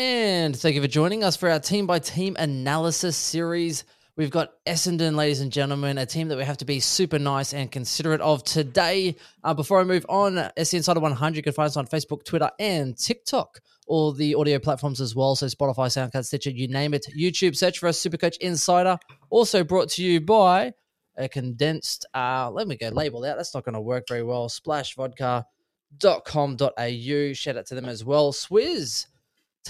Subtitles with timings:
[0.00, 3.84] And thank you for joining us for our team by team analysis series.
[4.16, 7.52] We've got Essendon, ladies and gentlemen, a team that we have to be super nice
[7.52, 9.16] and considerate of today.
[9.44, 12.50] Uh, before I move on, SC Insider 100, you can find us on Facebook, Twitter,
[12.58, 13.60] and TikTok.
[13.88, 17.06] All the audio platforms as well, so Spotify, SoundCloud, Stitcher, you name it.
[17.14, 18.96] YouTube, search for us, Supercoach Insider.
[19.28, 20.72] Also brought to you by
[21.18, 23.36] a condensed, uh, let me go label that.
[23.36, 24.48] That's not going to work very well.
[24.48, 27.32] Splashvodka.com.au.
[27.34, 28.32] Shout out to them as well.
[28.32, 29.04] Swizz,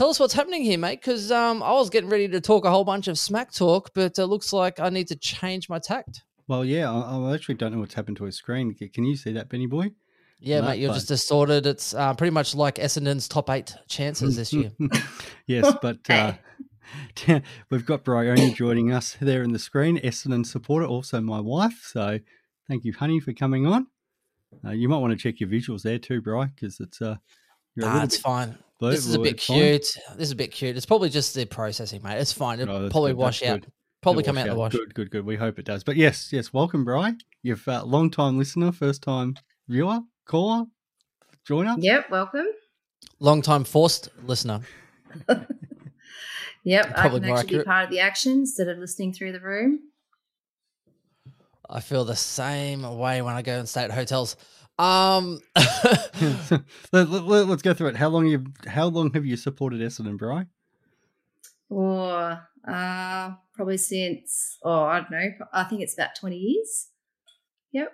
[0.00, 2.70] tell us what's happening here, mate, because um, I was getting ready to talk a
[2.70, 6.22] whole bunch of smack talk, but it looks like I need to change my tact.
[6.48, 8.74] Well, yeah, I, I actually don't know what's happened to his screen.
[8.74, 9.90] Can you see that, Benny boy?
[10.38, 11.66] Yeah, No, mate, you're but- just distorted.
[11.66, 14.72] It's uh, pretty much like Essendon's top eight chances this year.
[15.46, 16.32] yes, but uh,
[17.68, 21.82] we've got Bryony joining us there in the screen, Essendon supporter, also my wife.
[21.92, 22.20] So
[22.66, 23.86] thank you, honey, for coming on.
[24.64, 27.16] Uh, you might want to check your visuals there too, Bry, because it's uh,
[27.74, 28.58] you're a Nah, it's bit fine.
[28.80, 28.94] Blurred.
[28.94, 29.56] This is a bit it's fine.
[29.58, 29.86] cute.
[30.16, 30.76] This is a bit cute.
[30.76, 32.18] It's probably just the processing, mate.
[32.18, 32.58] It's fine.
[32.60, 33.60] It'll Oh, probably good, wash that's out.
[33.62, 33.72] good.
[34.02, 34.72] Probably It'll come out in the wash.
[34.72, 35.24] Good, good, good.
[35.26, 35.84] We hope it does.
[35.84, 37.14] But yes, yes, welcome, Bry.
[37.42, 39.36] You've uh, long time listener, first time
[39.68, 40.64] viewer, caller,
[41.46, 41.76] joiner.
[41.78, 42.46] Yep, welcome.
[43.18, 44.60] Long time forced listener.
[46.62, 47.64] Yep, I Probably can actually accurate.
[47.64, 49.80] be part of the action instead of listening through the room.
[51.68, 54.36] I feel the same way when I go and stay at hotels.
[54.80, 55.40] Um,
[56.92, 57.96] let, let, us go through it.
[57.96, 60.46] How long you how long have you supported Essendon, Bry?
[61.68, 66.88] Or uh, probably since, oh, I don't know, I think it's about 20 years.
[67.72, 67.92] Yep.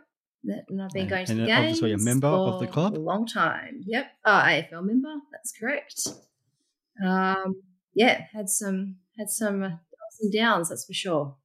[0.69, 1.83] And I've been And- going to and the games.
[1.83, 2.97] obviously a member of the for club?
[2.97, 3.83] A long time.
[3.85, 4.07] Yep.
[4.24, 5.14] Oh, AFL member.
[5.33, 6.07] That's correct.
[7.05, 7.63] Um,
[7.95, 11.36] yeah, had some had some uh, ups and downs, that's for sure.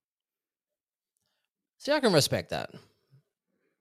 [1.80, 2.70] See, I can respect that.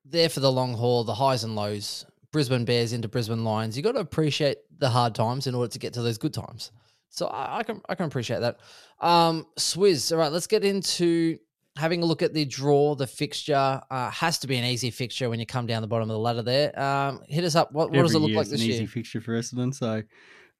[0.05, 2.07] There for the long haul, the highs and lows.
[2.33, 3.77] Brisbane Bears into Brisbane Lions.
[3.77, 6.71] You got to appreciate the hard times in order to get to those good times.
[7.09, 8.59] So I, I can I can appreciate that.
[9.01, 10.13] Um, Swizz.
[10.13, 11.39] All right, let's get into
[11.77, 12.95] having a look at the draw.
[12.95, 16.09] The fixture uh, has to be an easy fixture when you come down the bottom
[16.09, 16.43] of the ladder.
[16.43, 17.73] There, um, hit us up.
[17.73, 18.77] What, what does it look like is this an year?
[18.77, 19.75] easy fixture for Essendon.
[19.75, 20.03] So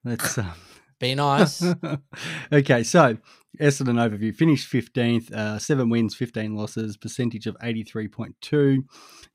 [0.03, 0.37] let's.
[0.47, 0.53] Um,
[0.99, 1.65] Be nice.
[2.53, 3.17] okay, so
[3.59, 8.85] Essendon overview finished fifteenth, uh, seven wins, fifteen losses, percentage of eighty three point two.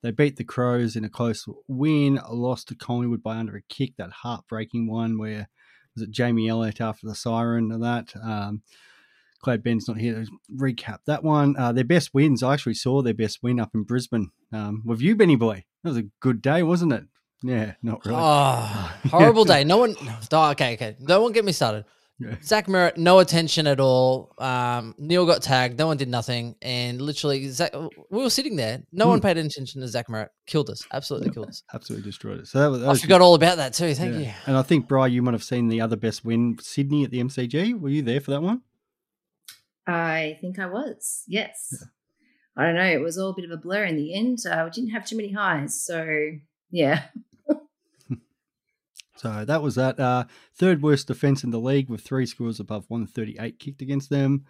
[0.02, 3.96] They beat the Crows in a close win, lost to Collingwood by under a kick,
[3.98, 5.48] that heartbreaking one where
[5.94, 8.14] was it Jamie Elliott after the siren of that.
[8.22, 8.62] Um,
[9.42, 11.56] Glad Ben's not here to recap that one.
[11.56, 15.00] Uh, their best wins, I actually saw their best win up in Brisbane um, with
[15.00, 15.64] you, Benny Boy.
[15.82, 17.04] That was a good day, wasn't it?
[17.42, 18.18] Yeah, not really.
[18.18, 19.62] Oh, horrible day.
[19.62, 19.94] No one.
[20.32, 20.96] Oh, okay, okay.
[21.00, 21.84] No one get me started.
[22.26, 22.36] Yeah.
[22.42, 24.32] Zach Merrett, no attention at all.
[24.38, 25.78] Um, Neale got tagged.
[25.78, 28.82] No one did nothing, and literally, Zach, we were sitting there.
[28.90, 29.10] No Hmm.
[29.10, 30.28] one paid attention to Zach Merrett.
[30.46, 30.82] Killed us.
[30.94, 31.62] Absolutely killed us.
[31.74, 32.46] Absolutely destroyed it.
[32.46, 33.92] So that was, that I was forgot all about that too.
[33.94, 34.20] Thank yeah.
[34.20, 34.32] you.
[34.46, 37.20] And I think, Bri, you might have seen the other best win, Sydney at the
[37.22, 37.78] MCG.
[37.78, 38.62] Were you there for that one?
[39.86, 41.22] I think I was.
[41.28, 41.84] Yes.
[42.56, 42.86] I don't know.
[42.86, 44.38] It was all a bit of a blur in the end.
[44.50, 45.82] Uh, we didn't have too many highs.
[45.82, 46.06] So,
[46.70, 47.02] yeah.
[49.16, 49.98] So that was that.
[49.98, 54.44] Uh, third worst defence in the league with three scores above 138 kicked against them.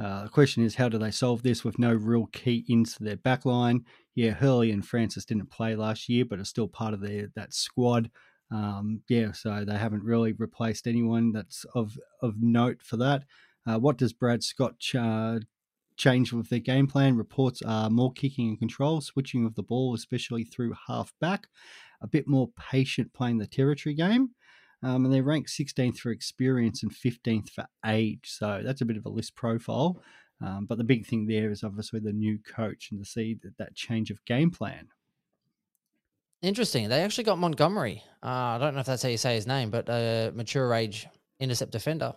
[0.00, 3.16] Uh, the question is, how do they solve this with no real key into their
[3.16, 3.84] backline?
[4.14, 7.54] Yeah, Hurley and Francis didn't play last year, but are still part of their that
[7.54, 8.10] squad.
[8.50, 13.24] Um, yeah, so they haven't really replaced anyone that's of of note for that.
[13.66, 14.96] Uh, what does Brad Scott ch-
[15.96, 17.16] change with their game plan?
[17.16, 21.46] Reports are more kicking and control, switching of the ball, especially through half back,
[22.04, 24.30] a bit more patient playing the territory game.
[24.82, 28.20] Um, and they're ranked 16th for experience and 15th for age.
[28.26, 30.02] So that's a bit of a list profile.
[30.44, 33.56] Um, but the big thing there is obviously the new coach and to see that,
[33.56, 34.88] that change of game plan.
[36.42, 36.88] Interesting.
[36.90, 38.02] They actually got Montgomery.
[38.22, 41.06] Uh, I don't know if that's how you say his name, but a mature age
[41.40, 42.12] intercept defender.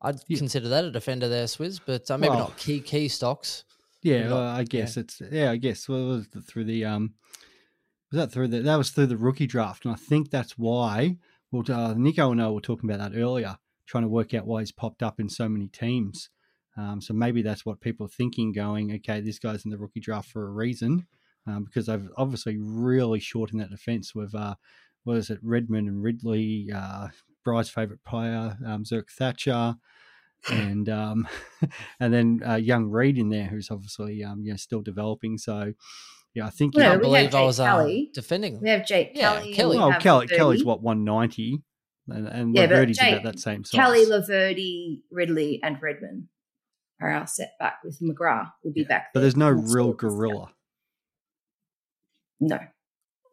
[0.00, 0.38] I'd Yeah.
[0.38, 3.64] consider that a defender there, Swizz, but uh, maybe Well- not key key stocks.
[4.00, 7.14] Yeah, Got- well, I guess it's yeah, I guess well, it was through the um,
[8.12, 11.16] was that through the that was through the rookie draft, and I think that's why.
[11.50, 14.60] Well, uh, Nico and I were talking about that earlier, trying to work out why
[14.60, 16.30] he's popped up in so many teams.
[16.78, 20.00] Um, so maybe that's what people are thinking, going, okay, this guy's in the rookie
[20.00, 21.06] draft for a reason,
[21.46, 24.54] um, because they've obviously really shortened that defense with uh,
[25.04, 27.08] what is it, Redman and Ridley, uh,
[27.44, 29.76] Bry's favorite player, um, Zerk Thatcher.
[30.50, 31.28] and um,
[32.00, 35.36] and then uh, young Reid in there, who's obviously um, you know still developing.
[35.38, 35.74] So
[36.34, 38.10] yeah, I think Well, you I no, know, we believe I Jake was uh, Kelly.
[38.14, 38.60] defending.
[38.60, 39.46] We have Jake Yeah, Kelly.
[39.48, 39.76] and Kelly.
[39.78, 40.36] well, Oh, Kelly, Laverde.
[40.36, 41.62] Kelly's what one ninety,
[42.08, 43.78] and, and Yeah, but Laverde's Jake- about that same size.
[43.78, 46.28] Kelly, Laverde, Ridley, and Redman
[47.00, 49.06] are our set back with McGrath, will be Yeah, back.
[49.14, 50.52] but there's no once real gorilla.
[52.40, 52.58] No.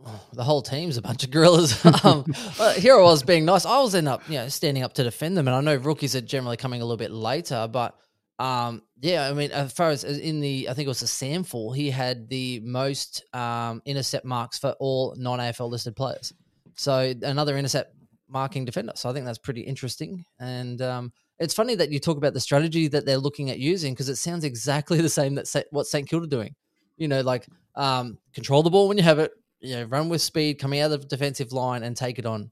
[0.06, 1.84] Oh, the whole team's a bunch of gorillas.
[2.06, 2.26] um,
[2.58, 3.66] well, here I was being nice.
[3.66, 6.16] I was end up, you know, standing up to defend them, and I know rookies
[6.16, 7.96] are generally coming a little bit later, but
[8.40, 11.76] um, yeah, I mean, as far as in the, I think it was the SANFL,
[11.76, 16.34] he had the most um, intercept marks for all non AFL listed players.
[16.76, 17.94] So another intercept
[18.28, 18.94] marking defender.
[18.96, 22.40] So I think that's pretty interesting, and um, it's funny that you talk about the
[22.40, 25.88] strategy that they're looking at using because it sounds exactly the same that Sa- what
[25.88, 26.56] St Kilda doing.
[26.98, 29.32] You know, like um, control the ball when you have it,
[29.62, 32.52] you know, run with speed, coming out of the defensive line and take it on.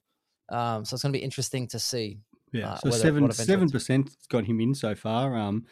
[0.49, 2.19] Um, so it's going to be interesting to see.
[2.53, 5.35] Yeah, uh, so seven seven percent got him in so far.
[5.35, 5.65] Um,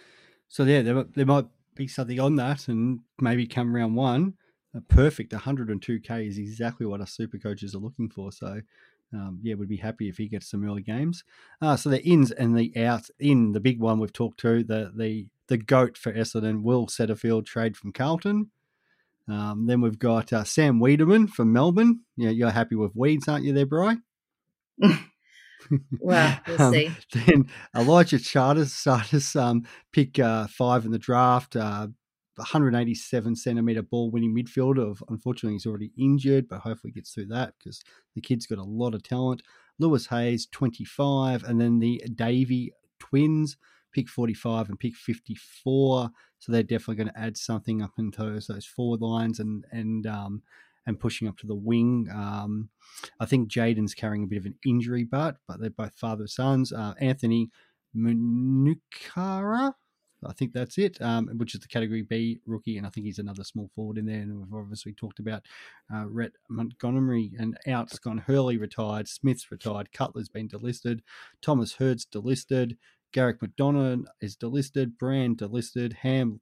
[0.47, 4.33] so yeah, there there might be something on that, and maybe come round one,
[4.73, 8.31] a perfect 102k is exactly what our super coaches are looking for.
[8.31, 8.61] So.
[9.13, 11.23] Um, yeah, would be happy if he gets some early games.
[11.61, 13.11] Uh, so the ins and the outs.
[13.19, 17.45] In the big one we've talked to, the the the goat for Essendon, Will Setterfield,
[17.45, 18.49] trade from Carlton.
[19.27, 22.01] Um, then we've got uh, Sam Weideman from Melbourne.
[22.15, 23.97] Yeah, you're happy with Weeds, aren't you, there, Bry?
[25.99, 26.91] Well, we'll Um, see.
[27.13, 31.55] Then Elijah Tsatas, Tsatas um, pick uh, five in the draft.
[31.55, 31.87] Uh,
[32.37, 34.91] 187 centimeter ball winning midfielder.
[34.91, 37.81] Of unfortunately, he's already injured, but hopefully gets through that because
[38.13, 39.41] the kid's got a lot of talent.
[39.79, 43.57] Lewis Hayes, 25, and then the Davey twins,
[43.93, 46.09] pick 45 and pick 54.
[46.39, 50.05] So they're definitely going to add something up into those, those forward lines and and
[50.05, 50.43] um,
[50.85, 52.07] and pushing up to the wing.
[52.13, 52.69] Um,
[53.19, 56.71] I think Jaden's carrying a bit of an injury, but but they're both father sons.
[56.71, 57.49] Uh, Anthony
[57.95, 59.73] Munukara,
[60.25, 63.19] I think that's it, um, which is the Category B rookie, and I think he's
[63.19, 64.21] another small forward in there.
[64.21, 65.43] And we've obviously talked about
[65.93, 68.19] uh, Rhett Montgomery and out's gone.
[68.19, 71.01] Hurley retired, Smith's retired, Cutler's been delisted,
[71.41, 72.77] Thomas Hird's delisted,
[73.11, 76.41] Garrick McDonagh is delisted, Brand delisted, Ham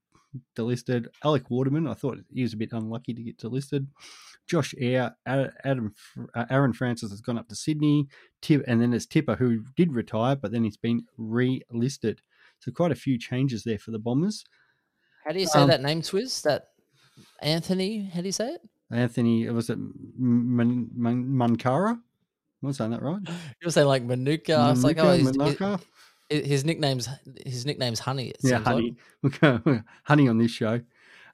[0.56, 1.88] delisted, Alec Waterman.
[1.88, 3.88] I thought he was a bit unlucky to get delisted.
[4.48, 5.94] Josh Eyre, Adam,
[6.36, 8.08] uh, Aaron Francis has gone up to Sydney,
[8.42, 12.20] Tip, and then there's Tipper who did retire, but then he's been relisted.
[12.60, 14.44] So quite a few changes there for the Bombers.
[15.26, 16.42] How do you say Um, that name, Swizz?
[16.44, 16.70] That
[17.42, 18.06] Anthony?
[18.14, 18.62] How do you say it?
[18.92, 19.78] Anthony, was it
[20.18, 21.92] Man, Man, Mankara?
[21.92, 23.22] Am I saying that right?
[23.62, 24.54] You were saying like Manuka.
[24.56, 25.80] I was like, oh, Manuka,
[26.30, 26.44] his, Manaka?
[26.44, 27.10] his, his nickname's
[27.46, 28.34] his nickname's Honey.
[28.42, 28.66] Yeah, like.
[28.66, 28.96] honey.
[29.22, 30.82] We've honey on this show.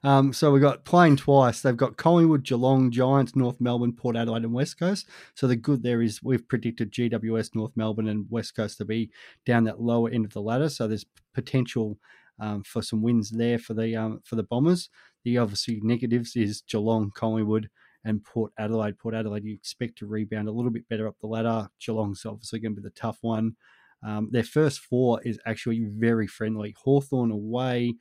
[0.02, 1.60] Um, so we've got playing twice.
[1.60, 5.06] They've got Collingwood, Geelong, Giants, North Melbourne, Port Adelaide, and West Coast.
[5.34, 9.10] So the good there is we've predicted GWS, North Melbourne, and West Coast to be
[9.44, 10.70] down that lower end of the ladder.
[10.70, 11.04] So there's
[11.34, 11.98] potential
[12.38, 14.88] um, for some wins there for the um, for the Bombers.
[15.24, 17.68] The obviously negatives is Geelong, Collingwood,
[18.04, 18.98] and Port Adelaide.
[18.98, 21.68] Port Adelaide you expect to rebound a little bit better up the ladder.
[21.78, 23.56] Geelong's obviously going to be the tough one.
[24.02, 26.74] Um, their first four is actually very friendly.
[26.82, 27.94] Hawthorn away,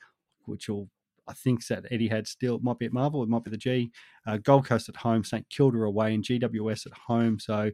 [0.46, 0.90] which will
[1.28, 3.58] I think that Eddie had still it might be at Marvel, it might be the
[3.58, 3.92] G.
[4.26, 7.40] Uh, Gold Coast at home, St Kilda away, and GWS at home.
[7.40, 7.72] So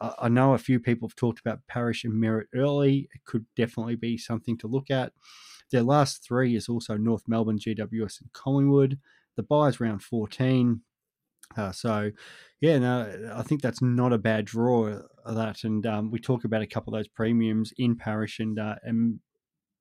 [0.00, 3.08] I, I know a few people have talked about Parish and Merrett early.
[3.14, 5.12] It could definitely be something to look at.
[5.70, 8.98] Their last three is also North Melbourne, GWS, and Collingwood.
[9.36, 10.80] The buys round 14.
[11.56, 12.10] Uh, so,
[12.60, 15.00] yeah, no, I think that's not a bad draw.
[15.24, 18.58] Of that, and um, we talk about a couple of those premiums in Parish and
[18.58, 19.18] uh, and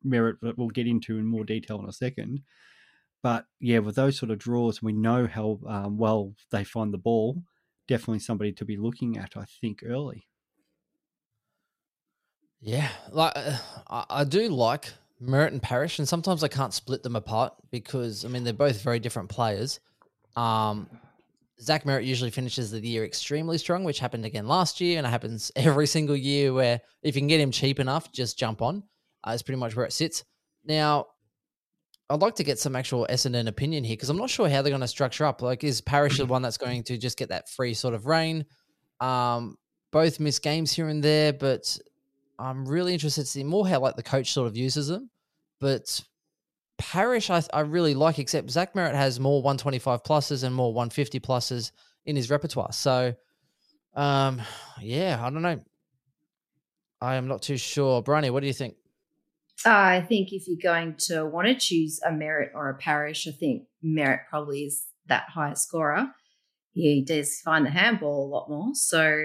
[0.05, 2.41] Merrett that we'll get into in more detail in a second.
[3.21, 6.97] But yeah, with those sort of draws, we know how um, well they find the
[6.97, 7.43] ball.
[7.87, 10.27] Definitely somebody to be looking at, I think, early.
[12.59, 17.03] Yeah, like uh, I, I do like Merrett and Parish, and sometimes I can't split
[17.03, 19.79] them apart because I mean they're both very different players.
[20.35, 20.89] Um,
[21.61, 25.09] Zach Merrett usually finishes the year extremely strong, which happened again last year, and it
[25.09, 26.53] happens every single year.
[26.53, 28.83] Where if you can get him cheap enough, just jump on.
[29.23, 30.23] Uh, is pretty much where it sits.
[30.65, 31.07] Now,
[32.09, 34.69] I'd like to get some actual Essendon opinion here because I'm not sure how they're
[34.69, 35.41] going to structure up.
[35.41, 38.45] Like, is Parish the one that's going to just get that free sort of rein?
[38.99, 39.57] Um,
[39.91, 41.77] both miss games here and there, but
[42.37, 45.09] I'm really interested to see more how like the coach sort of uses them.
[45.59, 46.03] But
[46.77, 51.19] Parish, I, I really like, except Zach Merrett has more 125 pluses and more 150
[51.19, 51.71] pluses
[52.05, 52.73] in his repertoire.
[52.73, 53.15] So,
[53.95, 54.41] um,
[54.81, 55.59] yeah, I don't know.
[57.01, 58.01] I am not too sure.
[58.01, 58.75] Bryony, what do you think?
[59.65, 63.31] I think if you're going to want to choose a Merrett or a parish, I
[63.31, 66.07] think Merrett probably is that higher scorer.
[66.73, 68.71] He does find the handball a lot more.
[68.73, 69.23] So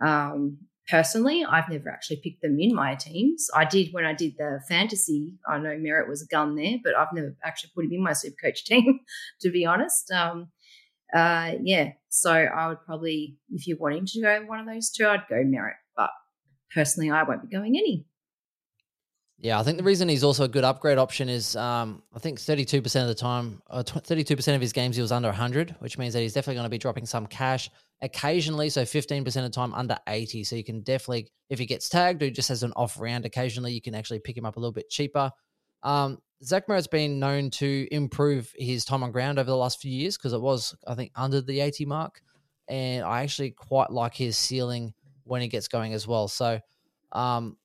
[0.00, 0.58] um,
[0.88, 3.48] personally, I've never actually picked them in my teams.
[3.54, 5.34] I did when I did the fantasy.
[5.48, 8.12] I know Merrett was a gun there, but I've never actually put him in my
[8.12, 9.00] super coach team,
[9.40, 10.10] to be honest.
[10.10, 10.48] Um,
[11.14, 15.06] uh, yeah, so I would probably, if you're wanting to go one of those two,
[15.06, 15.74] I'd go Merrett.
[15.96, 16.10] But
[16.74, 18.06] personally, I won't be going any.
[19.42, 22.38] Yeah, I think the reason he's also a good upgrade option is um, I think
[22.38, 26.14] 32% of the time, uh, 32% of his games he was under 100, which means
[26.14, 27.68] that he's definitely going to be dropping some cash
[28.02, 28.70] occasionally.
[28.70, 30.44] So 15% of the time under 80.
[30.44, 33.72] So you can definitely, if he gets tagged or just has an off round occasionally,
[33.72, 35.32] you can actually pick him up a little bit cheaper.
[35.82, 39.90] Um, Zach Merrett's been known to improve his time on ground over the last few
[39.90, 42.22] years because it was, I think, under the 80 mark.
[42.68, 44.94] And I actually quite like his ceiling
[45.24, 46.28] when he gets going as well.
[46.28, 46.60] So,
[47.10, 47.56] um,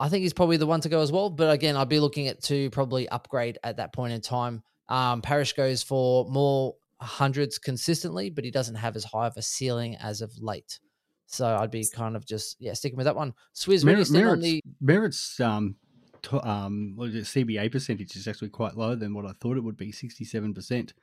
[0.00, 1.28] I think he's probably the one to go as well.
[1.28, 4.62] But again, I'd be looking at to probably upgrade at that point in time.
[4.88, 9.42] Um, Parish goes for more hundreds consistently, but he doesn't have as high of a
[9.42, 10.80] ceiling as of late.
[11.26, 13.34] So I'd be kind of just yeah sticking with that one.
[13.54, 14.62] Swizz, where do you Merrett, stand on the?
[14.82, 15.76] Merrett's um,
[16.22, 19.56] to, um, what is it, CBA percentage is actually quite low than what I thought
[19.56, 20.94] it would be, sixty-seven percent.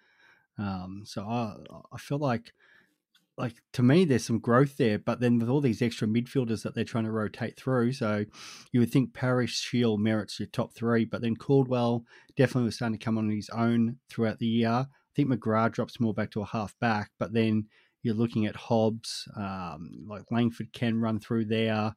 [0.58, 1.56] Um, so I
[1.94, 2.52] I feel like
[3.38, 6.74] like to me there's some growth there, but then with all these extra midfielders that
[6.74, 8.26] they're trying to rotate through, so
[8.72, 12.04] you would think Parish, Shiel, Merrett's your top three, but then Caldwell
[12.36, 14.70] definitely was starting to come on his own throughout the year.
[14.70, 17.68] I think McGrath drops more back to a half back, but then
[18.04, 21.96] you're looking at Hobbs, um, like Langford can run through there.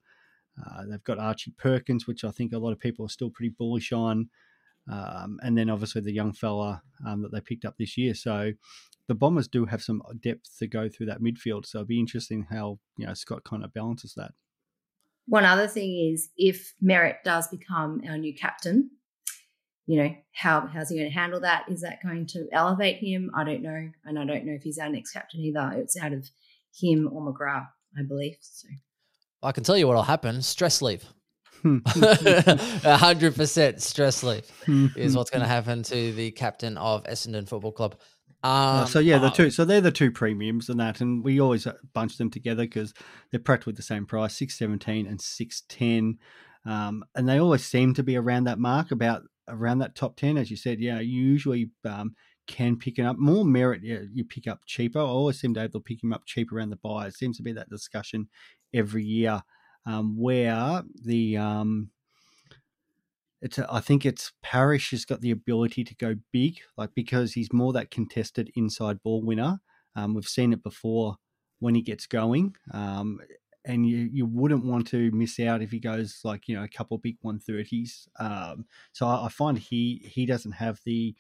[0.59, 3.55] Uh, they've got Archie Perkins, which I think a lot of people are still pretty
[3.57, 4.29] bullish on.
[4.91, 8.15] Um, and then obviously the young fella um, that they picked up this year.
[8.15, 8.53] So
[9.11, 11.67] the Bombers do have some depth to go through that midfield.
[11.67, 14.31] So it'll be interesting how you know Scott kind of balances that.
[15.27, 18.91] One other thing is if Merrett does become our new captain,
[19.87, 21.65] you know, how how's he going to handle that?
[21.69, 23.33] Is that going to elevate him?
[23.35, 23.91] I don't know.
[24.05, 25.73] And I don't know if he's our next captain either.
[25.75, 26.31] It's out of
[26.73, 27.67] him or McGrath,
[27.99, 28.37] I believe.
[28.41, 28.69] So
[29.43, 31.05] I can tell you what'll happen: stress leave.
[31.63, 31.79] Hmm.
[32.85, 34.49] A hundred percent stress leave
[34.97, 37.97] is what's going to happen to the captain of Essendon Football Club.
[38.43, 39.51] Um, Uh, so yeah, the uh, two.
[39.51, 42.95] So they're the two premiums and that, and we always uh, bunch them together because
[43.31, 46.19] they're practically the same price, six seventeen and six ten,
[46.65, 50.39] um, and they always seem to be around that mark, about around that top ten,
[50.39, 50.81] as you said.
[50.81, 52.15] Yeah, you usually um,
[52.47, 53.81] can pick it up more Merrett.
[53.83, 55.01] Yeah, you pick up cheaper.
[55.01, 57.07] I always seem to be able to pick him up cheaper around the buy.
[57.07, 58.29] It seems to be that discussion
[58.73, 59.43] every year,
[59.85, 61.91] um, where the um,
[63.43, 67.33] it's a, I think it's Parish has got the ability to go big, like because
[67.33, 69.61] he's more that contested inside ball winner.
[69.97, 71.17] Um, we've seen it before
[71.59, 73.21] when he gets going, um,
[73.65, 76.69] and you you wouldn't want to miss out if he goes like you know a
[76.69, 78.09] couple big one thirties.
[78.19, 81.15] Um, so I, I find he he doesn't have the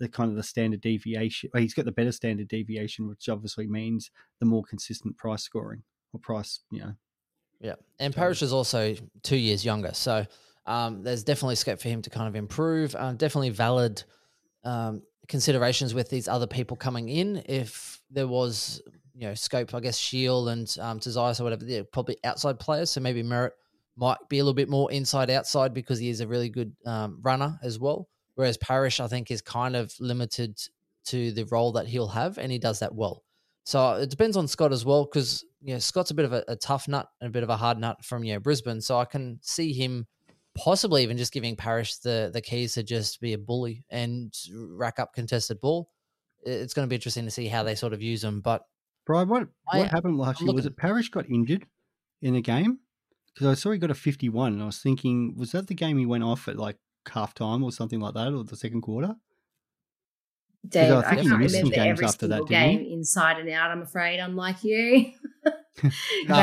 [0.00, 1.50] the kind of the standard deviation.
[1.52, 4.10] Well, he's got the better standard deviation, which obviously means
[4.40, 6.94] the more consistent price scoring or price, you know.
[7.60, 10.26] Yeah, and Parish is also two years younger, so
[10.70, 12.94] um, there's definitely scope for him to kind of improve.
[12.94, 14.04] Um, definitely valid
[14.62, 17.42] um, considerations with these other people coming in.
[17.46, 18.80] If there was,
[19.12, 22.90] you know, scope, I guess Shiel and um, or whatever, they're probably outside players.
[22.90, 23.50] So maybe Merrett
[23.96, 27.18] might be a little bit more inside outside because he is a really good um,
[27.20, 28.08] runner as well.
[28.36, 30.56] Whereas Parish, I think, is kind of limited
[31.06, 33.24] to the role that he'll have, and he does that well.
[33.64, 36.44] So it depends on Scott as well, because you know Scott's a bit of a,
[36.46, 38.80] a tough nut and a bit of a hard nut from you know Brisbane.
[38.80, 40.06] So I can see him
[40.56, 44.98] possibly even just giving Parish the the keys to just be a bully and rack
[44.98, 45.90] up contested ball.
[46.42, 48.40] It's going to be interesting to see how they sort of use him.
[48.40, 48.62] But
[49.06, 50.54] Brian, what I- what happened last I'm year?
[50.54, 51.66] Was looking- it Parish got injured
[52.22, 52.78] in a game?
[53.34, 55.98] Because I saw he got a fifty-one, and I was thinking, was that the game
[55.98, 56.76] he went off at like
[57.08, 59.14] half time or something like that, or the second quarter?
[60.68, 63.38] Dave, I I, can't missed some remember games every after that, single didn't game inside
[63.38, 63.70] and out.
[63.70, 65.12] I'm afraid, unlike you.
[65.48, 65.92] I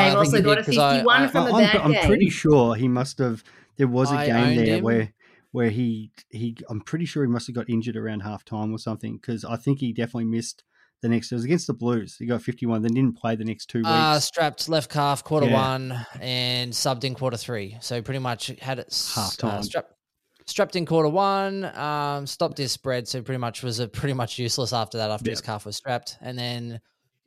[0.10, 2.06] They've also got did, a 'cause I- 51 I- from a I'm, bad I'm game.
[2.08, 3.44] pretty sure he must have.
[3.78, 4.84] There was a I game there him.
[4.84, 5.14] where
[5.52, 6.58] where he he.
[6.70, 9.56] I'm pretty sure he must have got injured around half time or something because I
[9.56, 10.64] think he definitely missed
[11.02, 11.32] the next.
[11.32, 12.16] It was against the Blues.
[12.18, 13.88] He got 51, then didn't play the next two weeks.
[13.90, 15.54] uh, strapped left calf quarter Yeah.
[15.54, 17.78] one and subbed in quarter three.
[17.82, 19.60] So pretty much had it s- Half-time.
[19.60, 19.94] Uh, strapped
[20.48, 21.66] strapped in quarter one.
[21.66, 25.12] Um, stopped his spread, so pretty much was a pretty much useless after that.
[25.12, 26.80] After his calf was strapped, and then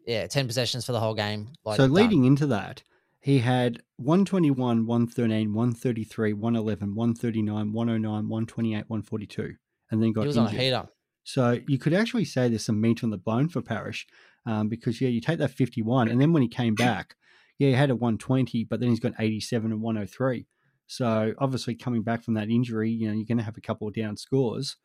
[0.06, 1.48] yeah, ten possessions for the whole game.
[1.64, 1.92] Like, so done.
[1.92, 2.82] leading into that,
[3.20, 9.54] he had 121, 113, 133, 111, 139, 109, 128, 142,
[9.90, 10.60] and then got he was on a injured.
[10.62, 10.88] heater.
[11.22, 14.06] So you could actually say there's some meat on the bone for Parish,
[14.46, 17.14] um, because yeah, you take that 51, and then when he came back,
[17.58, 20.46] yeah, he had a 120, but then he's got 87 and 103.
[20.86, 23.86] So obviously coming back from that injury, you know, you're going to have a couple
[23.86, 24.76] of down scores.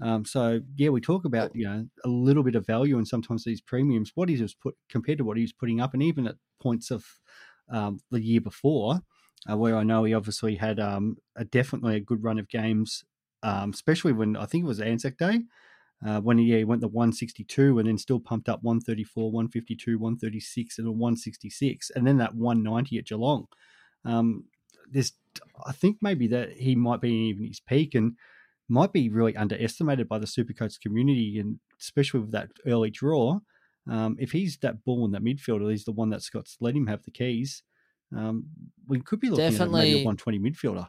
[0.00, 3.44] Um, so yeah, we talk about you know a little bit of value and sometimes
[3.44, 4.12] these premiums.
[4.14, 6.90] What he was put compared to what he was putting up, and even at points
[6.90, 7.04] of
[7.72, 9.00] um, the year before,
[9.50, 13.04] uh, where I know he obviously had um, a definitely a good run of games,
[13.42, 15.40] um, especially when I think it was Anzac Day.
[16.04, 19.98] Uh, when he, yeah, he went the 162 and then still pumped up 134, 152,
[19.98, 23.46] 136, and a 166, and then that 190 at Geelong.
[24.04, 24.44] Um,
[25.64, 28.16] I think maybe that he might be even his peak and
[28.68, 33.40] might be really underestimated by the Supercoach community, and especially with that early draw.
[33.90, 36.74] Um, if he's that ball in that midfielder, he's the one that's got to let
[36.76, 37.62] him have the keys.
[38.16, 38.44] Um,
[38.86, 40.88] we could be looking Definitely- at maybe a 120 midfielder.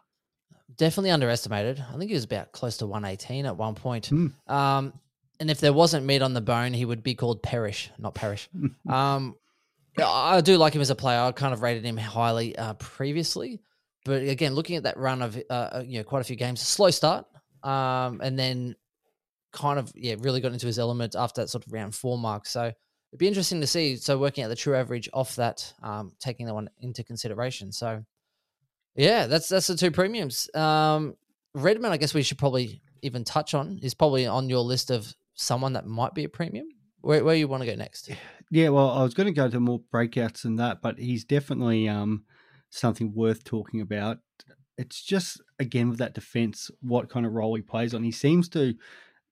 [0.76, 1.84] Definitely underestimated.
[1.88, 4.08] I think he was about close to 118 at one point.
[4.08, 4.28] Hmm.
[4.48, 4.94] Um,
[5.40, 8.50] and if there wasn't meat on the bone, he would be called Perish, not Perish.
[8.90, 9.36] um,
[9.98, 11.20] I do like him as a player.
[11.20, 13.62] I kind of rated him highly uh, previously,
[14.06, 16.90] but again, looking at that run of uh, you know quite a few games, slow
[16.90, 17.26] start,
[17.64, 18.76] um, and then
[19.52, 22.48] kind of yeah really got into his element after that sort of round four mark.
[22.48, 22.72] So
[23.14, 23.96] it'd be interesting to see.
[23.96, 27.72] So working out the true average off that, um, taking that one into consideration.
[27.72, 28.04] So
[28.96, 30.50] yeah, that's that's the two premiums.
[30.56, 31.16] Um,
[31.54, 35.14] Redman, I guess we should probably even touch on is probably on your list of
[35.36, 36.68] someone that might be a premium.
[37.02, 38.10] Where where you want to go next?
[38.50, 41.88] Yeah, well, I was going to go to more breakouts than that, but he's definitely
[41.88, 42.24] um,
[42.72, 44.18] something worth talking about.
[44.78, 48.04] It's just again with that defense, what kind of role he plays on.
[48.04, 48.74] He seems to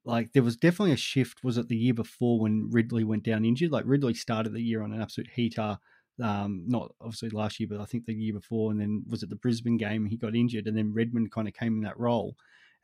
[0.03, 1.43] like there was definitely a shift.
[1.43, 3.71] Was it the year before when Ridley went down injured?
[3.71, 5.77] Like Ridley started the year on an absolute heater.
[6.21, 9.29] Um, not obviously last year, but I think the year before, and then was it
[9.29, 10.05] the Brisbane game?
[10.05, 12.35] He got injured, and then Redman kind of came in that role,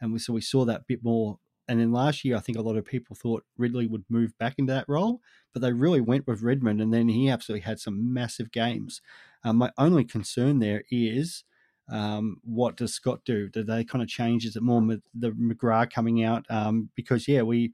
[0.02, 1.40] and we so we saw that bit more.
[1.68, 4.56] And then last year, I think a lot of people thought Ridley would move back
[4.58, 5.22] into that role,
[5.54, 9.02] but they really went with Redman, and then he absolutely had some massive games.
[9.44, 11.44] Um, my only concern there is
[11.90, 13.50] um, what does Scott do?
[13.50, 14.46] Do they kind of change?
[14.46, 16.46] Is it more with the McGrath coming out?
[16.50, 17.74] Um, because yeah, we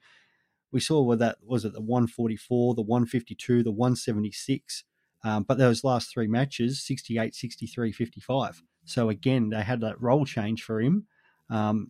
[0.72, 4.84] we saw where that was it the 144, the 152, the 176.
[5.24, 8.62] Um, but those last three matches 68, 63, 55.
[8.86, 11.08] So again, they had that role change for him.
[11.50, 11.88] Um,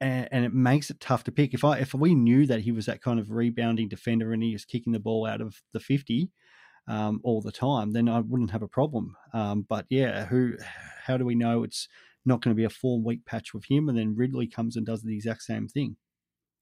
[0.00, 1.54] and, and it makes it tough to pick.
[1.54, 4.52] If I if we knew that he was that kind of rebounding defender and he
[4.52, 6.28] was kicking the ball out of the 50
[6.88, 9.16] um, all the time, then I wouldn't have a problem.
[9.32, 10.54] Um, but yeah, who
[11.04, 11.88] how do we know it's
[12.24, 14.86] not going to be a four week patch with him and then Ridley comes and
[14.86, 15.96] does the exact same thing?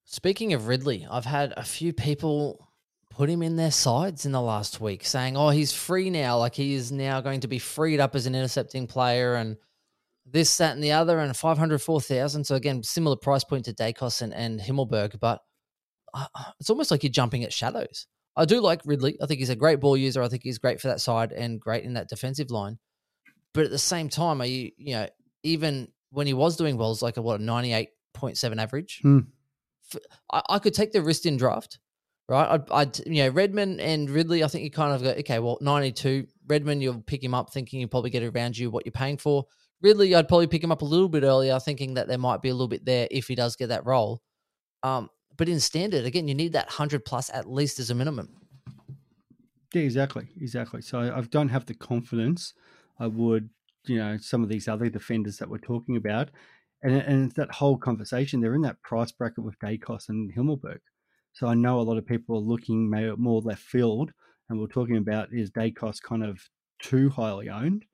[0.04, 2.68] Speaking of Ridley, I've had a few people
[3.10, 6.38] put him in their sides in the last week, saying, "Oh, he's free now.
[6.38, 9.56] Like he is now going to be freed up as an intercepting player, and
[10.26, 12.44] this, that, and the other, and five hundred four thousand.
[12.44, 15.40] So again, similar price point to Daicos and, and Himmelberg, but
[16.14, 16.26] uh,
[16.58, 18.06] it's almost like you're jumping at shadows.
[18.36, 19.16] I do like Ridley.
[19.20, 20.22] I think he's a great ball user.
[20.22, 22.78] I think he's great for that side and great in that defensive line.
[23.52, 25.08] But at the same time, are you you know
[25.42, 28.58] even when he was doing well, it's like a what a ninety eight point seven
[28.58, 29.00] average.
[29.02, 29.20] Hmm.
[30.32, 31.78] I, I could take the risk in draft,
[32.28, 32.48] right?
[32.48, 34.44] I'd, I'd you know Redman and Ridley.
[34.44, 35.38] I think you kind of go okay.
[35.38, 38.86] Well, ninety two Redman, you'll pick him up thinking you probably get around you what
[38.86, 39.44] you're paying for.
[39.82, 42.50] Ridley, I'd probably pick him up a little bit earlier, thinking that there might be
[42.50, 44.20] a little bit there if he does get that role.
[44.82, 45.08] Um,
[45.40, 48.28] but in standard, again, you need that hundred plus at least as a minimum.
[49.72, 50.82] Yeah, exactly, exactly.
[50.82, 52.52] So I, don't have the confidence
[52.98, 53.48] I would,
[53.86, 56.28] you know, some of these other defenders that we're talking about,
[56.82, 58.42] and and it's that whole conversation.
[58.42, 60.80] They're in that price bracket with Daicos and Himmelberg.
[61.32, 64.12] So I know a lot of people are looking more left field,
[64.50, 66.38] and we're talking about is Daicos kind of
[66.82, 67.86] too highly owned,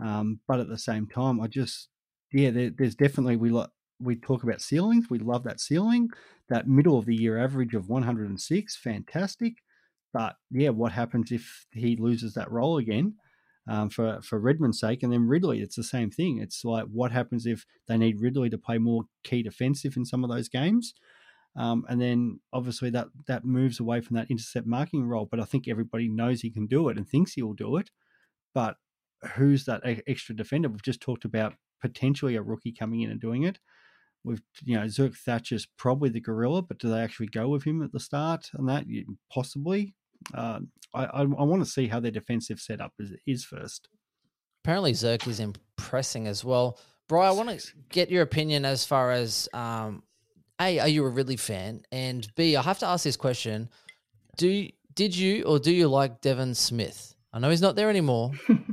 [0.00, 1.88] um, but at the same time, I just
[2.32, 5.08] yeah, there, there's definitely we like we talk about ceilings.
[5.10, 6.10] We love that ceiling,
[6.48, 9.54] that middle of the year average of 106, fantastic.
[10.12, 13.14] But yeah, what happens if he loses that role again?
[13.68, 16.38] Um, for for Redman's sake, and then Ridley, it's the same thing.
[16.38, 20.22] It's like what happens if they need Ridley to play more key defensive in some
[20.22, 20.94] of those games,
[21.56, 25.26] um, and then obviously that that moves away from that intercept marking role.
[25.28, 27.90] But I think everybody knows he can do it and thinks he will do it.
[28.54, 28.76] But
[29.34, 30.68] who's that extra defender?
[30.68, 33.58] We've just talked about potentially a rookie coming in and doing it.
[34.26, 37.80] We've you know Zerk Thatcher's probably the gorilla, but do they actually go with him
[37.80, 38.84] at the start and that
[39.32, 39.94] possibly?
[40.34, 40.60] Uh,
[40.92, 43.88] I, I, I want to see how their defensive setup is, is first.
[44.64, 46.80] Apparently, Zerk is impressing as well.
[47.08, 50.02] Bri, I want to get your opinion as far as um,
[50.60, 51.82] a, are you a Ridley fan?
[51.92, 53.68] And B, I have to ask this question:
[54.38, 57.14] Do did you or do you like Devon Smith?
[57.32, 58.32] I know he's not there anymore.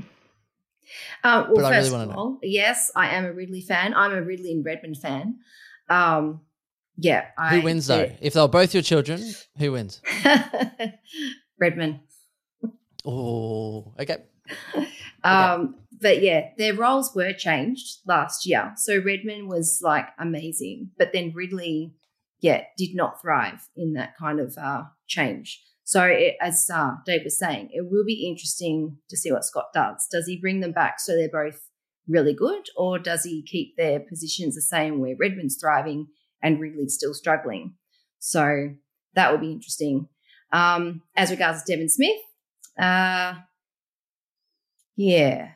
[1.24, 2.39] Uh, well, But I really first wanna know.
[2.42, 3.94] yes, I am a Ridley fan.
[3.94, 5.39] I'm a Ridley and Redman fan.
[5.89, 6.42] Um,
[6.98, 7.26] yeah.
[7.38, 8.12] I, Who wins though?
[8.22, 9.22] If they're both your children,
[9.58, 10.02] who wins?
[11.60, 12.02] Redman.
[13.06, 14.18] Oh, okay.
[15.24, 18.74] Um, but yeah, their roles were changed last year.
[18.78, 21.94] So Redman was like amazing, but then Ridley,
[22.42, 25.63] yeah, did not thrive in that kind of uh, change.
[25.86, 29.67] So, it, as uh, Dave was saying, it will be interesting to see what Scott
[29.74, 30.08] does.
[30.12, 31.60] Does he bring them back so they're both
[32.08, 36.08] really good, or does he keep their positions the same where Redman's thriving
[36.41, 37.76] and Ridley's still struggling?
[38.19, 38.69] So,
[39.15, 40.08] that will be interesting.
[40.52, 42.19] Um, as regards Devon Smith,
[42.80, 43.36] uh,
[44.96, 45.50] yeah,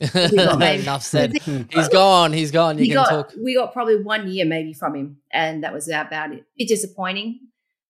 [0.14, 1.36] Enough said.
[1.70, 2.32] He's gone.
[2.32, 2.78] He's gone.
[2.78, 3.32] You he can got talk.
[3.42, 6.44] we got probably one year maybe from him, and that was about it.
[6.56, 7.40] Bit disappointing.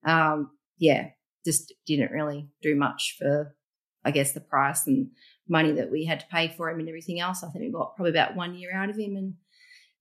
[0.05, 1.11] Um, yeah,
[1.45, 3.55] just didn't really do much for,
[4.05, 5.11] I guess, the price and
[5.49, 7.43] money that we had to pay for him and everything else.
[7.43, 9.35] I think we got probably about one year out of him, and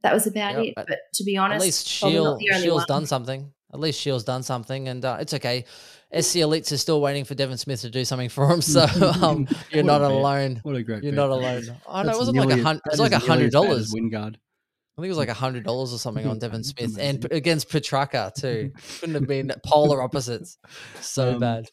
[0.03, 0.73] that was about Yeah, it.
[0.75, 3.51] but But to be honest, At least probably Shiel, Shiel's done something.
[3.73, 5.65] At least Shiel's done something, and uh, it's okay.
[6.11, 8.85] SC Elites is still waiting for Devon Smith to do something for him, so
[9.21, 10.59] um, you're not alone.
[10.63, 11.17] What a great You're bet.
[11.17, 11.77] not alone.
[11.87, 12.81] I know it wasn't like a hundred.
[12.85, 13.93] It was that like a hundred as bad as dollars.
[13.93, 14.35] Wingard.
[14.99, 17.69] I think it was like a hundred dollars or something on Devon Smith, and against
[17.69, 18.71] Petracca too.
[18.99, 20.57] Couldn't have been polar opposites.
[21.01, 21.65] So Um, bad.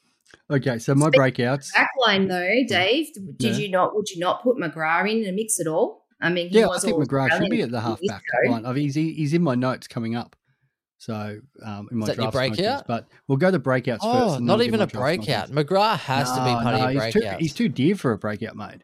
[0.50, 1.68] Okay, so my Speaking breakouts.
[1.74, 3.56] Backline though, Dave, did Yeah.
[3.64, 3.94] you not?
[3.96, 6.04] Would you not put McGrath in the mix at all?
[6.20, 8.10] I mean, he Yeah, I think all McGrath should be at the a few years
[8.12, 8.64] halfback line.
[8.64, 10.36] I mean, he's, he's in my notes coming up.
[10.98, 12.56] So um, in my that your draft rankings.
[12.56, 12.86] breakout?
[12.86, 14.04] but we'll go the breakouts first.
[14.04, 15.50] Oh, and then not even a breakout.
[15.50, 15.64] rankings.
[15.64, 17.40] McGrath has to be No, part no, of your he's too, breakout.
[17.40, 18.82] he's too dear for a breakout made.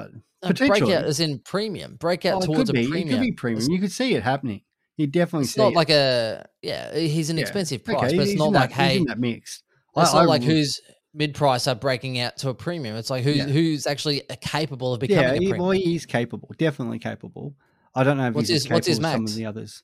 [0.00, 1.96] But uh, potentially, breakout is in premium.
[1.96, 2.82] Breakout oh, towards a be.
[2.82, 3.08] It premium.
[3.18, 3.70] could be premium.
[3.70, 4.62] You could see it happening.
[4.96, 5.76] You definitely It's see not it.
[5.76, 6.94] like a yeah.
[6.96, 7.42] He's an Yeah.
[7.42, 9.62] expensive Okay, price, but it's he's not like that, hey, that mix.
[9.96, 10.80] it's I- not I like would- who's
[11.14, 12.96] mid price are breaking out to a premium.
[12.96, 13.44] It's like who's Yeah.
[13.46, 15.58] who's actually uh, capable of becoming Yeah, a he, premium.
[15.60, 16.50] well, he's capable.
[16.58, 17.54] Definitely capable.
[17.94, 19.32] I don't know if What's he's his- what's his as some max?
[19.32, 19.82] of the others.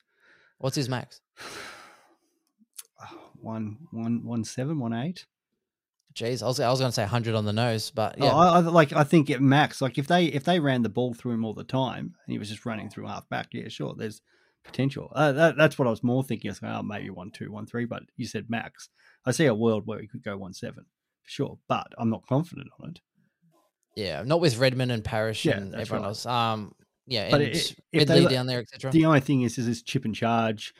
[0.58, 1.20] What's his max?
[3.40, 5.26] One, one, one, seven, one, eight.
[6.16, 8.38] Jeez, I was I was going to say hundred on the nose, but yeah, Oh,
[8.38, 8.92] I, I like.
[8.94, 11.52] I think at max, like if they if they ran the ball through him all
[11.52, 14.22] the time and he was just running through half back, yeah, sure, there's
[14.64, 15.12] potential.
[15.14, 16.48] Uh, that, that's what I was more thinking.
[16.48, 17.84] I was like, oh, maybe one, two, one, three.
[17.84, 18.88] But you said max.
[19.26, 20.86] I see a world where he could go one seven,
[21.22, 21.58] for sure.
[21.68, 23.00] But I'm not confident on it.
[23.94, 26.08] yeah, not with Redman and Parish Yeah, and everyone right.
[26.08, 26.24] else.
[26.24, 26.74] Um,
[27.06, 28.90] yeah, But and i- if they Ridley let- down there, etc.
[28.90, 30.74] The only thing is, is this chip and charge,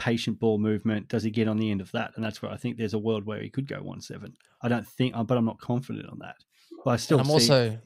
[0.00, 1.08] patient ball movement.
[1.08, 2.12] Does he get on the end of that?
[2.16, 4.34] And that's where I think there's a world where he could go one seven.
[4.62, 6.36] I don't think, but I'm not confident on that.
[6.84, 7.18] But I still.
[7.18, 7.78] And I'm see, also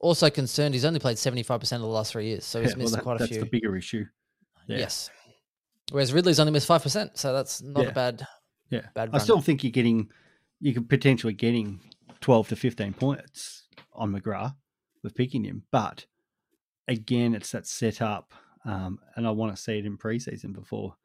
[0.00, 0.74] also concerned.
[0.74, 2.82] He's only played seventy five percent of the last three years, so he's yeah, well,
[2.84, 3.40] missed that- quite a that's few.
[3.40, 4.04] That's the bigger issue.
[4.66, 4.78] Yeah.
[4.78, 5.10] Yes.
[5.92, 7.90] Whereas Ridley's only missed five percent, so that's not Yeah.
[7.90, 8.26] a bad.
[8.68, 10.10] Yeah, Bad I still think you're getting,
[10.58, 11.78] you could potentially getting
[12.20, 14.56] twelve to fifteen points on McGrath
[15.04, 16.04] with picking him, but
[16.88, 20.96] again, it's that setup, um, and I want to see it in preseason before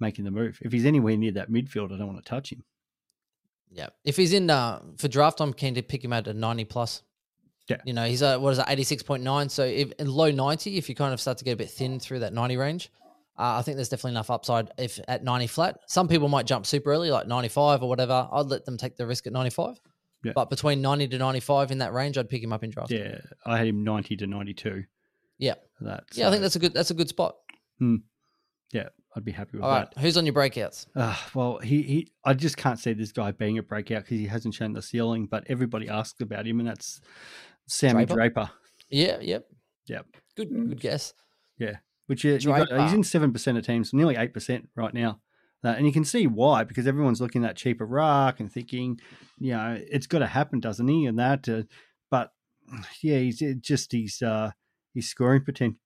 [0.00, 0.58] making the move.
[0.62, 2.64] If he's anywhere near that midfield, I don't want to touch him.
[3.70, 6.64] Yeah, if he's in uh, for draft, I'm keen to pick him at a ninety
[6.64, 7.02] plus.
[7.68, 7.76] Yeah.
[7.84, 9.50] you know he's a what is it, eighty six point nine.
[9.50, 12.00] So if in low ninety, if you kind of start to get a bit thin
[12.00, 12.90] through that ninety range,
[13.38, 14.70] uh, I think there's definitely enough upside.
[14.78, 18.26] If at ninety flat, some people might jump super early, like ninety five or whatever.
[18.32, 19.78] I'd let them take the risk at ninety five.
[20.24, 20.32] Yeah.
[20.34, 22.90] But between ninety to ninety five in that range, I'd pick him up in draft.
[22.90, 24.84] Yeah, I had him ninety to ninety-two.
[25.36, 25.54] Yeah.
[25.76, 26.04] for that.
[26.14, 27.36] yeah, I think that's a good that's a good spot.
[28.72, 30.00] yeah, I'd be happy with All right, that.
[30.00, 30.86] who's on your breakouts?
[30.94, 34.26] Uh, well, he, he, I just can't see this guy being a breakout because he
[34.26, 35.26] hasn't shown the ceiling.
[35.26, 37.00] But everybody asks about him, and that's
[37.66, 38.14] Sammy Draper?
[38.14, 38.50] Draper.
[38.90, 39.46] Yeah, yep,
[39.88, 40.06] Yep.
[40.36, 40.68] good Mm.
[40.68, 41.12] good guess.
[41.58, 41.78] Yeah.
[42.06, 45.20] Which uh, you got, he's in seven percent of teams, nearly eight percent right now,
[45.64, 48.98] uh, and you can see why because everyone's looking at cheaper rock and thinking,
[49.38, 51.04] you know, it's got to happen, doesn't he?
[51.06, 51.64] And that, uh,
[52.10, 52.30] but
[53.02, 54.52] yeah, he's it just he's uh,
[54.94, 55.76] he's scoring poten-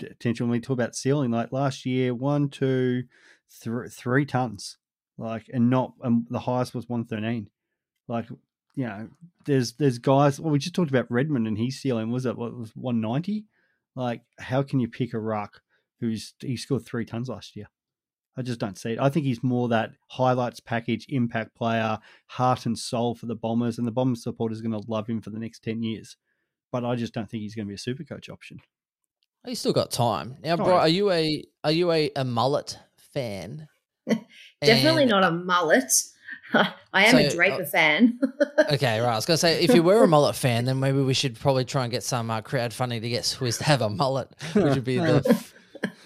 [0.00, 0.46] potential.
[0.46, 3.04] When we talk about ceiling, like last year, one, two,
[3.50, 4.78] thr three tons,
[5.18, 7.50] like, and not, and the highest was one thirteen,
[8.08, 8.26] like.
[8.76, 9.08] You know,
[9.46, 10.38] there's there's guys.
[10.38, 13.44] Well, we just talked about Redman and his ceiling was it what was one ninety?
[13.96, 15.60] Like, how can you pick a ruck
[15.98, 17.68] who's he scored three tons last year?
[18.36, 19.00] I just don't see it.
[19.00, 23.76] I think he's more that highlights package, impact player, heart and soul for the Bombers,
[23.76, 26.16] and the Bombers supporters are going to love him for the next ten years.
[26.70, 28.60] But I just don't think he's going to be a super coach option.
[29.44, 30.76] Oh, You still got time now, Oh, bro.
[30.76, 32.78] Are you a are you a, a mullet
[33.14, 33.66] fan?
[34.62, 35.92] Definitely And- not a mullet.
[36.92, 38.18] I am a Draper uh, fan.
[38.72, 39.12] Okay, right.
[39.12, 41.64] I was gonna say if you were a mullet fan, then maybe we should probably
[41.64, 44.84] try and get some uh, crowdfunding to get Swizz to have a mullet, which would
[44.84, 45.44] be the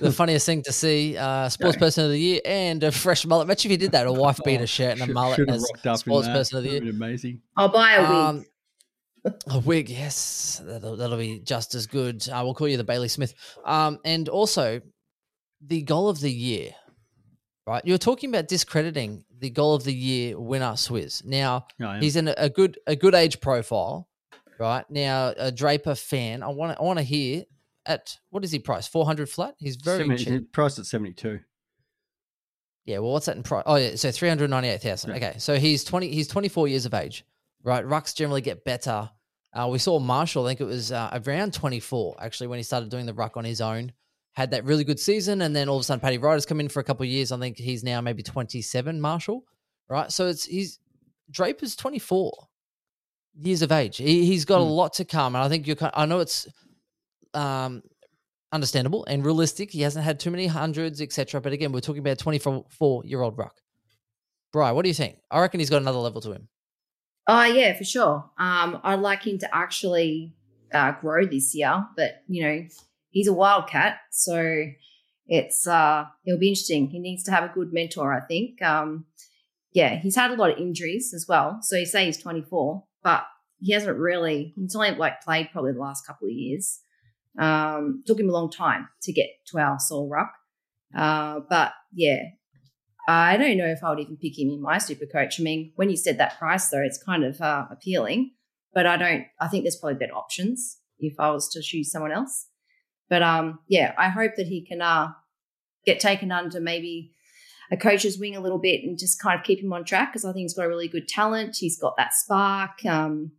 [0.01, 1.17] the funniest thing to see.
[1.17, 3.47] Uh, sports person of the year and a fresh mullet.
[3.47, 5.71] Imagine if you did that, a wife beater shirt and a mullet should have as
[5.85, 6.81] rocked sports person of the year.
[6.81, 7.41] been amazing.
[7.57, 8.11] I'll buy a wig.
[8.11, 8.45] Um,
[9.25, 12.27] a wig, yes, that'll, that'll be just as good.
[12.29, 13.35] Uh, we'll call you the Bailey Smith.
[13.65, 14.81] Um, and also
[15.67, 16.73] the goal of the year,
[17.67, 17.85] right?
[17.85, 21.25] You were talking about discrediting the goal of the year winner, Swizz.
[21.25, 21.67] Now
[22.01, 24.09] he's in a, good a good age profile,
[24.59, 24.85] right?
[24.91, 26.43] Now a Draper fan.
[26.43, 27.45] I want to I want to hear
[27.87, 28.87] at what is he price?
[28.87, 29.55] Four hundred flat.
[29.59, 30.33] He's very 70 cheap.
[30.33, 31.41] he's priced at seventy two.
[32.87, 33.63] Yeah, well, what's that in price?
[33.67, 35.13] Oh, yeah, so three hundred ninety-eight thousand.
[35.13, 36.13] Okay, so he's twenty.
[36.13, 37.25] He's twenty-four years of age,
[37.65, 37.85] right?
[37.85, 39.11] Rucks generally get better.
[39.53, 40.45] Uh, we saw Marshall.
[40.47, 43.45] I think it was uh, around twenty-four actually when he started doing the ruck on
[43.45, 43.93] his own.
[44.33, 46.69] Had that really good season, and then all of a sudden, Paddy Ryder's come in
[46.69, 47.31] for a couple of years.
[47.33, 49.01] I think he's now maybe twenty-seven.
[49.01, 49.45] Marshall,
[49.89, 50.11] right?
[50.13, 50.79] So it's he's
[51.31, 52.33] Draper's twenty-four
[53.37, 53.97] years of age.
[53.99, 54.71] He, he's got a Hmm.
[54.71, 55.77] lot to come, and I think you're.
[55.95, 56.49] I know it's
[57.33, 57.83] um,
[58.51, 59.71] understandable and realistic.
[59.71, 61.41] He hasn't had too many hundreds, etc.
[61.41, 63.55] But again, we're talking about a 24 year old ruck.
[64.53, 65.19] Bri, what do you think?
[65.31, 66.49] I reckon he's got another level to him.
[67.27, 68.31] Oh yeah, for sure.
[68.39, 70.35] Um, I'd like him to actually
[70.73, 72.67] uh, grow this year, but you know,
[73.11, 74.67] he's a wildcat, so
[75.27, 76.89] it's uh, it'll be interesting.
[76.89, 78.61] He needs to have a good mentor, I think.
[78.61, 79.07] Um,
[79.73, 81.59] yeah, he's had a lot of injuries as well.
[81.63, 83.25] So you say he's 24, but
[83.59, 84.53] he hasn't really.
[84.57, 86.81] He's only like played probably the last couple of years.
[87.39, 90.33] Um, took him a long time to get to our Sole Ruck,
[90.95, 92.23] uh, but yeah,
[93.07, 95.39] I don't know if I would even pick him in my super coach.
[95.39, 98.33] I mean, when you said that price though, it's kind of uh, appealing,
[98.73, 102.13] but I don't, I think there's probably better options if I was to choose someone
[102.13, 102.47] else.
[103.11, 105.09] But um, yeah, I hope that he can uh,
[105.85, 107.13] get taken under maybe
[107.71, 110.25] a coach's wing a little bit and just kind of keep him on track because
[110.25, 111.57] I think he's got a really good talent.
[111.59, 112.85] He's got that spark.
[112.87, 113.33] Um,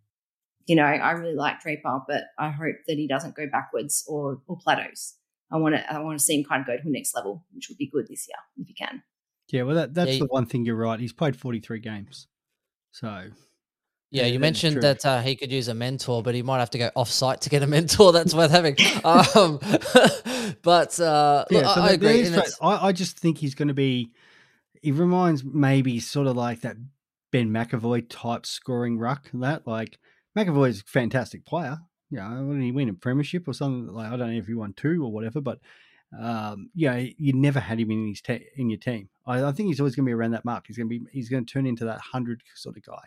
[0.66, 4.42] you know, I really like Draper, but I hope that he doesn't go backwards or
[4.48, 5.16] or plateaus.
[5.52, 7.46] I want to I want to see him kind of go to a next level,
[7.54, 9.04] which would be good this year if he can.
[9.52, 11.00] Yeah, well, that, that's Yeah, the one thing you're right.
[11.00, 12.28] He's played 43 games.
[12.92, 13.08] So,
[14.10, 14.82] Yeah, Yeah, you mentioned true.
[14.82, 17.42] that uh, he could use a mentor, but he might have to go off site
[17.42, 18.12] to get a mentor.
[18.12, 18.76] That's worth having.
[19.04, 19.60] Um,
[20.64, 22.22] but uh, look, yeah, so I, I agree.
[22.22, 24.12] is and tra- it's- I, I just think he's going to be,
[24.82, 26.78] he reminds maybe sort of like that
[27.32, 29.30] Ben McEvoy type scoring ruck.
[29.34, 30.00] That, like,
[30.38, 31.78] McEvoy is a fantastic player.
[32.12, 34.54] You know, when he win a premiership or something, like, I don't know if he
[34.54, 35.60] won two or whatever, but
[36.20, 39.10] um, yeah, you never had him in his te- in your team.
[39.26, 40.66] I, I think he's always going to be around that mark.
[40.68, 43.02] He's going to be he's going to turn into that hundred sort of guy.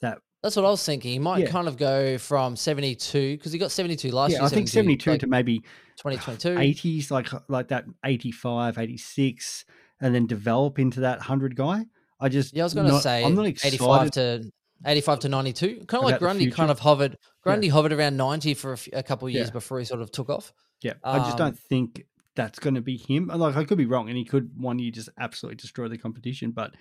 [0.00, 1.12] That That's what I was thinking.
[1.12, 1.50] He might Yeah.
[1.50, 4.42] kind of go from 72 because he got 72 last year.
[4.42, 5.60] I think seventy two like to maybe
[5.96, 6.50] 2022.
[6.50, 9.64] 80s like like that 85 86
[10.00, 11.84] and then develop into that 100 guy
[12.20, 14.50] i just Yeah, I was going to say i'm not 85 to
[14.86, 15.66] 85 to 92.
[15.66, 17.16] Kind of About like Grundy kind of hovered.
[17.42, 19.52] Grundy hovered around 90 for a, f- a couple of years Yeah.
[19.52, 20.52] before he sort of took off.
[20.82, 22.04] yeah i just um, don't think
[22.36, 24.90] that's going to be him like i could be wrong and he could one year
[24.90, 26.74] just absolutely destroy the competition but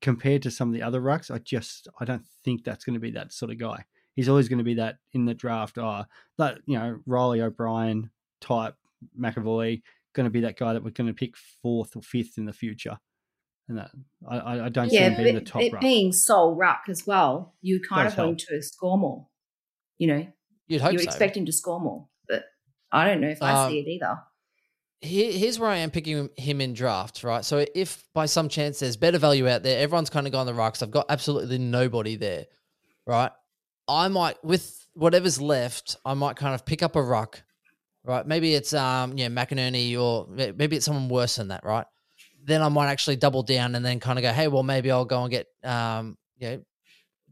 [0.00, 3.00] compared to some of the other rucks i just i don't think that's going to
[3.00, 6.04] be that sort of guy he's always going to be that in the draft uh
[6.38, 8.74] that you know reilly o'brien type
[9.18, 9.80] mcevoy
[10.14, 12.52] going to be that guy that we're going to pick fourth or fifth in the
[12.52, 12.98] future
[13.68, 13.90] and that
[14.28, 15.80] i i, I don't see yeah, him being the top it ruck.
[15.82, 19.26] being sole ruck as well, you kind Does of want him to score more.
[19.98, 20.26] You know,
[20.66, 21.04] You'd hope you so.
[21.04, 22.44] expect him to score more, but
[22.92, 24.18] I don't know if I Um, see it either.
[25.04, 27.44] Here, here's where I am picking him in draft, right?
[27.44, 30.54] So if by some chance there's better value out there, everyone's kind of gone the
[30.54, 30.82] rocks.
[30.82, 32.46] I've got absolutely nobody there,
[33.06, 33.30] right?
[33.86, 37.42] I might, with whatever's left, I might kind of pick up a ruck,
[38.02, 38.26] right?
[38.26, 41.86] Maybe it's um, yeah, McInerney, or maybe it's someone worse than that, right?
[42.42, 45.04] Then I might actually double down and then kind of go, hey, well, maybe I'll
[45.04, 46.62] go and get um, you know,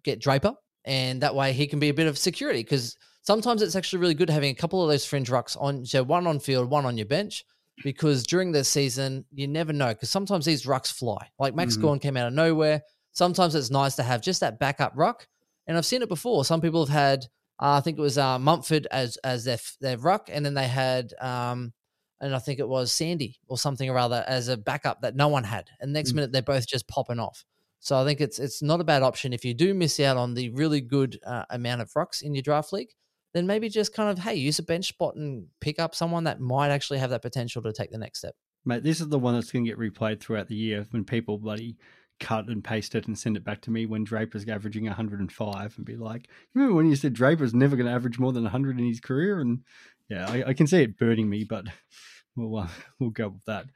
[0.02, 0.54] get Draper,
[0.84, 4.14] and that way he can be a bit of security because sometimes it's actually really
[4.14, 6.98] good having a couple of those fringe rucks on, so one on field, one on
[6.98, 7.46] your bench,
[7.82, 11.28] because during the season you never know because sometimes these rucks fly.
[11.38, 11.82] Like Max Mhm.
[11.82, 12.82] Gawn came out of nowhere.
[13.12, 15.26] Sometimes it's nice to have just that backup ruck,
[15.66, 16.44] and I've seen it before.
[16.44, 17.24] Some people have had,
[17.60, 20.68] uh, I think it was uh, Mumford as as their their ruck, and then they
[20.68, 21.12] had.
[21.20, 21.72] Um,
[22.20, 25.26] and I think it was Sandy or something or other as a backup that no
[25.26, 25.68] one had.
[25.80, 26.14] And next Mm.
[26.14, 27.44] minute they're both just popping off.
[27.80, 30.34] So I think it's it's not a bad option if you do miss out on
[30.34, 32.90] the really good uh, amount of rucks in your draft league.
[33.34, 36.40] Then maybe just kind of hey use a bench spot and pick up someone that
[36.40, 38.34] might actually have that potential to take the next step.
[38.64, 41.38] Mate, this is the one that's going to get replayed throughout the year when people
[41.38, 41.76] bloody
[42.20, 45.84] cut and paste it and send it back to me when Draper's averaging 105 and
[45.84, 48.86] be like, remember when you said Draper's never going to average more than 100 in
[48.86, 49.40] his career?
[49.40, 49.64] And
[50.08, 51.66] yeah, I, I can see it burning me, but
[52.36, 52.68] we'll, uh,
[53.00, 53.66] we'll go with that.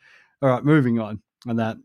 [0.41, 1.23] All right, moving on.
[1.49, 1.77] On that,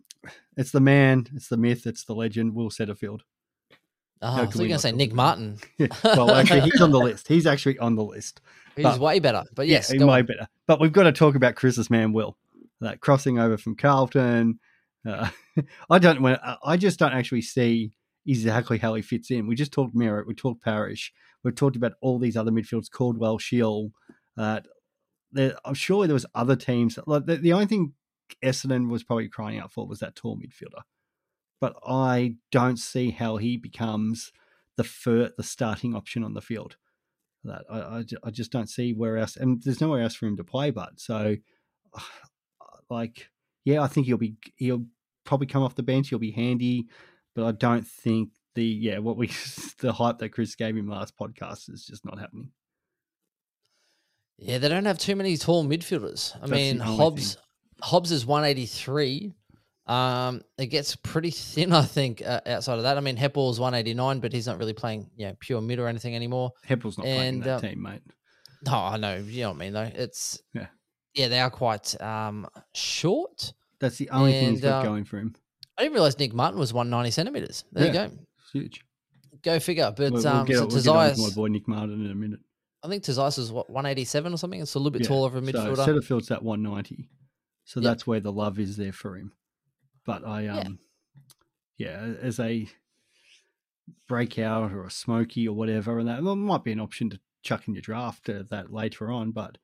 [0.56, 3.22] it's the man, it's the myth, it's the legend, Will Setterfield.
[4.22, 5.58] Oh, How I can was going to say Nick Martin.
[6.04, 7.28] well, actually, he's on the list.
[7.28, 8.42] He's actually on the list.
[8.76, 9.44] He's but- way better.
[9.56, 10.26] But yes, yeah, way on.
[10.26, 10.48] better.
[10.68, 12.38] But we've got to talk about Chris's man, Will.
[12.82, 14.60] That crossing over from Carlton.
[15.08, 15.30] Uh,
[15.90, 16.24] I don't.
[16.64, 17.92] I just don't actually see
[18.26, 19.48] exactly how he fits in.
[19.48, 20.28] We just talked Merrett.
[20.28, 21.12] We talked Parish.
[21.44, 23.92] We've talked about all these other midfielders, Caldwell, Shiel.
[24.38, 24.62] Uh,
[25.32, 26.98] there, I'm sure there was other teams.
[27.06, 27.94] Like the, the only thing
[28.44, 30.82] Essendon was probably crying out for was that tall midfielder.
[31.62, 34.34] But I don't see how he becomes
[34.76, 36.76] the fir- the starting option on the field.
[37.44, 40.38] That I, I, I just don't see where else, and there's nowhere else for him
[40.38, 40.72] to play.
[40.72, 41.38] But so,
[42.90, 43.30] like,
[43.64, 44.86] yeah, I think he'll be he'll
[45.24, 46.10] probably come off the bench.
[46.10, 46.88] He'll be handy,
[47.36, 49.28] but I don't think the yeah what we
[49.80, 52.50] the hype that Chris gave him last podcast is just not happening.
[54.38, 56.36] Yeah, they don't have too many tall midfielders.
[56.36, 57.44] I That's mean, Hobbs thing.
[57.84, 59.34] Hobbs is 183.
[59.92, 62.98] Um, it gets pretty thin, I think, uh, outside of that.
[62.98, 66.16] I mean, Heppell's 189, but he's not really playing, you know, pure mid or anything
[66.16, 66.52] anymore.
[66.64, 68.02] Heppell's not playing in And, that um, team, mate.
[68.66, 69.92] No, I know, you know what I mean, though.
[69.94, 70.68] It's Yeah.
[71.16, 73.54] yeah, they are quite um short.
[73.80, 75.36] That's the only thing he's and, got uh, going for him.
[75.78, 77.64] I didn't realize Nick Martin was 190 centimeters.
[77.72, 78.04] There Yeah.
[78.04, 78.18] you go,
[78.54, 78.86] huge.
[79.42, 79.92] go figure.
[79.98, 82.12] But we'll, we'll um, get, so we'll get on with my boy Nick Martin in
[82.12, 82.40] a minute.
[82.84, 84.62] I think Tsatas is what 187 or something.
[84.62, 85.08] It's a little bit Yeah.
[85.08, 85.76] taller of a midfielder.
[85.76, 87.10] So Setterfield's at 190.
[87.66, 87.84] So Yep.
[87.84, 89.34] that's where the love is there for him.
[90.06, 90.58] But I Yeah.
[90.60, 90.80] um
[91.78, 92.68] yeah, as a
[94.08, 97.74] breakout or a smoky or whatever, and that might be an option to chuck in
[97.74, 99.32] your draft uh, that later on.
[99.32, 99.58] But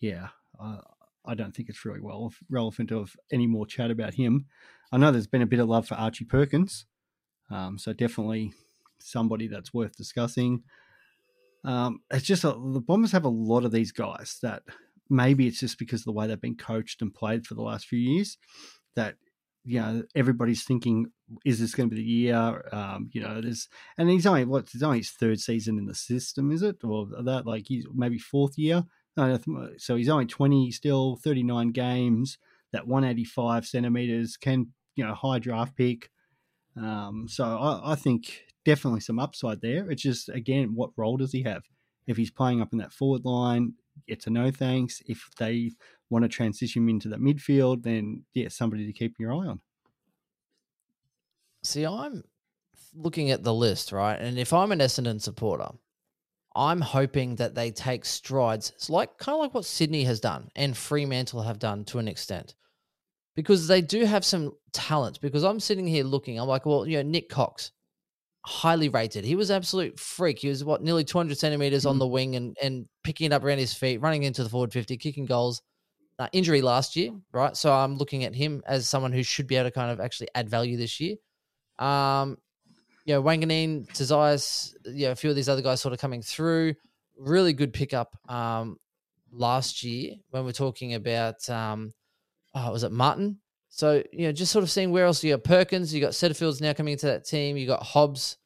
[0.00, 0.80] yeah, uh,
[1.24, 4.46] I don't think it's really well relevant of any more chat about him.
[4.92, 6.86] I know there's been a bit of love for Archie Perkins,
[7.50, 8.52] um, so definitely
[8.98, 10.64] somebody that's worth discussing.
[11.62, 14.62] Um, it's just a, the Bombers have a lot of these guys that
[15.08, 17.86] maybe it's just because of the way they've been coached and played for the last
[17.86, 18.38] few years
[18.96, 19.16] that
[19.64, 21.06] you know everybody's thinking
[21.44, 22.64] is this going to be the year?
[22.72, 23.68] Um you know there's
[23.98, 26.82] and he's only what it's only his third season in the system is it?
[26.84, 28.84] Or that like he's maybe fourth year?
[29.76, 32.38] So he's only 20 still 39 games
[32.72, 36.10] that 185 centimeters can you know high draft pick.
[36.76, 39.90] Um so I, I think definitely some upside there.
[39.90, 41.64] It's just again what role does he have?
[42.06, 43.74] If he's playing up in that forward line
[44.06, 45.02] it's a no thanks.
[45.06, 45.72] If they
[46.10, 49.60] want to transition into the midfield, then yeah, somebody to keep your eye on.
[51.62, 52.22] See, I'm
[52.94, 54.18] looking at the list, right?
[54.18, 55.68] And if I'm an Essendon supporter,
[56.56, 58.70] I'm hoping that they take strides.
[58.70, 62.08] It's like kind of like what Sydney has done and Fremantle have done to an
[62.08, 62.54] extent.
[63.36, 65.20] Because they do have some talent.
[65.20, 67.70] Because I'm sitting here looking, I'm like, well, you know, Nick Cox,
[68.44, 69.24] highly rated.
[69.24, 70.40] He was absolute freak.
[70.40, 72.00] He was what nearly 200 centimeters on Mhm.
[72.00, 74.96] the wing and and picking it up around his feet, running into the forward 50,
[74.96, 75.62] kicking goals.
[76.20, 77.56] Uh, injury last year, right?
[77.56, 80.28] So I'm looking at him as someone who should be able to kind of actually
[80.34, 81.16] add value this year.
[81.78, 82.36] Um,
[83.06, 86.20] you know, Wanganeen, Tsatas, you know, a few of these other guys sort of coming
[86.20, 86.74] through.
[87.18, 88.76] Really good pickup um,
[89.32, 91.94] last year when we're talking about, um,
[92.54, 93.38] oh, was it Martin?
[93.70, 96.60] So, you know, just sort of seeing where else you got Perkins, you got Setterfields
[96.60, 98.36] now coming into that team, you got Hobbs,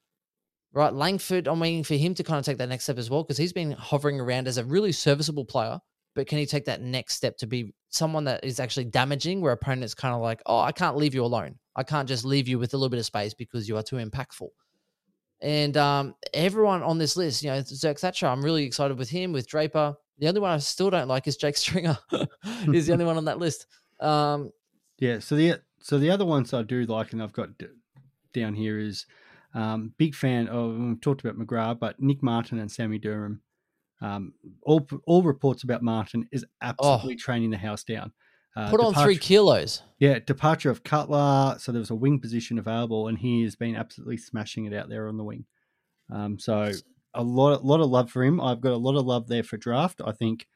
[0.73, 0.95] right?
[0.95, 3.37] Langford, I'm waiting for him to kind of take that next step as well because
[3.37, 5.81] he's been hovering around as a really serviceable player.
[6.15, 9.53] But can he take that next step to be someone that is actually damaging where
[9.53, 11.59] opponents kind of like, oh, I can't leave you alone.
[11.77, 13.97] I can't just leave you with a little bit of space because you are too
[13.97, 14.49] impactful.
[15.41, 19.33] And um, everyone on this list, you know, Zerk Thatcher, I'm really excited with him,
[19.33, 19.95] with Draper.
[20.19, 21.99] The only one I still don't like is Jake Stringer.
[22.71, 23.67] He's the only one on that list.
[24.01, 24.51] Um,
[24.99, 25.19] Yeah.
[25.19, 27.67] So the so the other ones I do like, and I've got d-
[28.33, 29.07] down here is
[29.55, 30.77] um, big fan of.
[30.79, 33.43] We've talked about McGrath, but Nick Martin and Sammy Durham.
[34.01, 38.13] Um, all all reports about Martin is absolutely training the house down.
[38.57, 39.83] Uh, put on three kilos.
[39.99, 41.57] Yeah, departure of Cutler.
[41.59, 44.89] So there was a wing position available, and he has been absolutely smashing it out
[44.89, 45.45] there on the wing.
[46.11, 46.71] Um, so
[47.15, 48.41] a lot, lot of love for him.
[48.41, 50.01] I've got a lot of love there for draft.
[50.05, 50.47] I think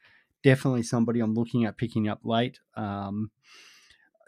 [0.43, 2.59] definitely somebody I'm looking at picking up late.
[2.75, 3.31] Um,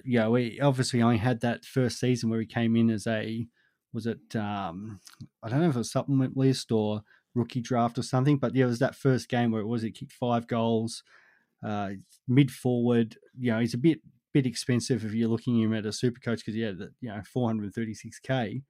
[0.04, 3.48] yeah, we obviously only had that first season where he came in as a
[3.94, 5.00] was it um,
[5.44, 7.04] I don't know if it was supplement list or
[7.36, 9.92] rookie draft or something, but yeah, it was that first game where it was he
[9.92, 11.04] kicked five goals,
[11.66, 11.92] uh,
[12.28, 13.18] mid forward.
[13.38, 14.00] You know, he's a bit
[14.34, 17.22] bit expensive if you're looking him at a super coach because he had you know
[17.36, 18.64] 436k,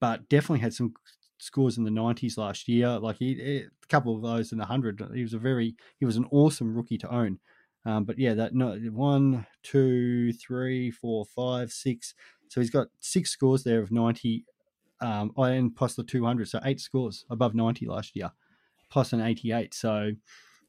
[0.00, 0.94] but definitely had some
[1.38, 2.98] scores in the 90s last year.
[2.98, 5.02] Like he, a couple of those in the hundred.
[5.14, 7.38] He was a very he was an awesome rookie to own.
[7.84, 12.14] Um, but yeah, that no one, two, three, four, five, six.
[12.48, 14.44] So he's got six scores there of 90,
[15.02, 16.48] um, and plus the 200.
[16.48, 18.30] So eight scores above 90 last year,
[18.90, 19.74] plus an 88.
[19.74, 20.12] So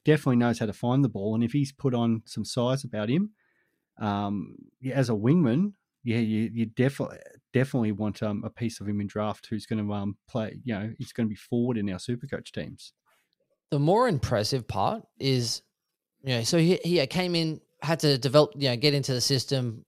[0.04, 1.36] definitely knows how to find the ball.
[1.36, 3.32] And if he's put on some size about him,
[4.00, 7.20] um, yeah, as a wingman, yeah, you, you definitely
[7.54, 10.60] definitely want um, a piece of him in draft who's going to um, play.
[10.64, 12.94] You know, he's going to be forward in our super coach teams.
[13.70, 15.62] the more impressive part is,
[16.24, 19.22] you know, so he, he came in, had to develop, you know, get into the
[19.22, 19.86] system,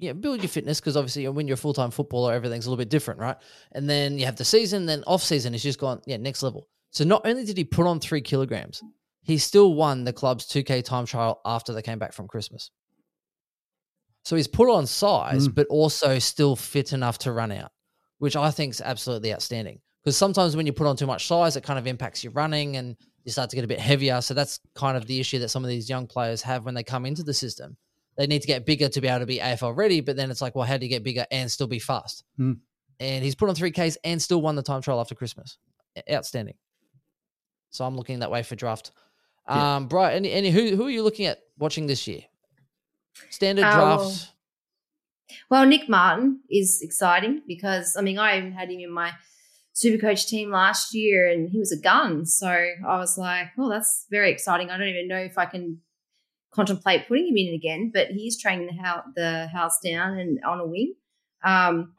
[0.00, 2.70] you know, build your fitness because obviously when you're a full time footballer, everything's a
[2.70, 3.36] little bit different, right?
[3.72, 6.68] And then you have the season, then off season, it's just gone, yeah, next level.
[6.90, 8.82] So not only did he put on three kilograms,
[9.22, 12.70] he still won the club's 2K time trial after they came back from Christmas.
[14.24, 15.54] So he's put on size, Mm.
[15.54, 17.70] but also still fit enough to run out,
[18.18, 19.80] which I think is absolutely outstanding.
[20.02, 22.76] Because sometimes when you put on too much size, it kind of impacts your running
[22.76, 24.20] and you start to get a bit heavier.
[24.22, 26.82] So that's kind of the issue that some of these young players have when they
[26.82, 27.76] come into the system.
[28.16, 30.00] They need to get bigger to be able to be AFL ready.
[30.00, 32.24] But then it's like, well, how do you get bigger and still be fast?
[32.36, 32.54] Hmm.
[32.98, 35.56] And he's put on three Ks and still won the time trial after Christmas.
[36.10, 36.54] Outstanding.
[37.70, 38.92] So I'm looking that way for draft.
[39.48, 39.76] Yeah.
[39.76, 42.20] Um, Brian, any, any who who are you looking at watching this year?
[43.30, 44.32] Standard Uh, well, drafts.
[45.48, 49.12] Well, Nick Martin is exciting because I mean I even had him in my
[49.72, 52.26] super coach team last year, and he was a gun.
[52.26, 55.80] So I was like, "Oh, that's very exciting." I don't even know if I can
[56.52, 60.60] contemplate putting him in again, but he's training the house, the house down and on
[60.60, 60.94] a wing.
[61.44, 61.94] Um,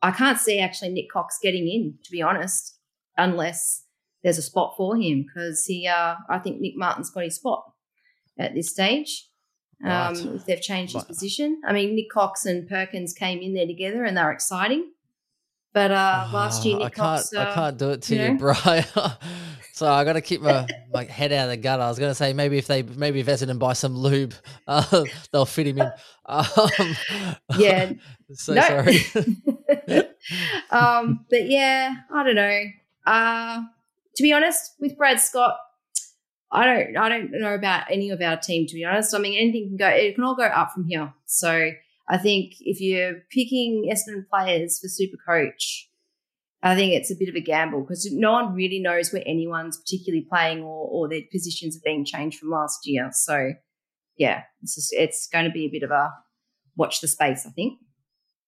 [0.00, 2.76] I can't see actually Nick Cox getting in, to be honest,
[3.16, 3.84] unless
[4.22, 5.86] there's a spot for him because he.
[5.86, 7.64] Uh, I think Nick Martin's got his spot
[8.38, 9.28] at this stage.
[9.84, 10.26] Um, Right.
[10.36, 11.08] if they've changed his Right.
[11.08, 14.92] position, I mean Nick Cox and Perkins came in there together and they're exciting.
[15.74, 18.14] But uh, last year Oh, Nick I can't, Cox, I uh, can't do it to
[18.14, 18.34] you you, know?
[18.38, 18.84] Brian.
[19.72, 21.82] so I got to keep my, my head out of the gutter.
[21.82, 24.34] I was going to say maybe if they maybe if Essendon buy some lube,
[24.68, 25.90] uh, they'll fit him in.
[26.26, 26.46] Um,
[27.56, 27.92] Yeah.
[28.34, 28.98] so sorry.
[30.70, 32.62] um, but yeah, I don't know.
[33.06, 33.62] Uh,
[34.16, 35.56] to be honest, with Brad Scott,
[36.50, 38.66] I don't I don't know about any of our team.
[38.66, 39.88] To be honest, I mean anything can go.
[39.88, 41.12] It can all go up from here.
[41.24, 41.70] So
[42.08, 45.88] I think if you're picking Essendon players for Super Coach,
[46.62, 49.78] I think it's a bit of a gamble because no one really knows where anyone's
[49.78, 53.10] particularly playing or, or their positions have been changed from last year.
[53.12, 53.52] So
[54.16, 56.12] yeah, it's just, it's going to be a bit of a
[56.76, 57.46] watch the space.
[57.46, 57.78] I think.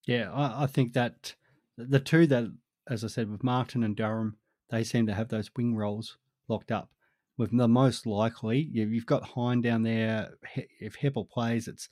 [0.05, 1.33] Yeah, I, I think that
[1.77, 2.53] the two that,
[2.89, 4.37] as I said, with Martin and Durham,
[4.69, 6.89] they seem to have those wing roles locked up.
[7.37, 10.35] With the most likely, you- you've got Hind down there.
[10.79, 11.89] If Heppell plays, it's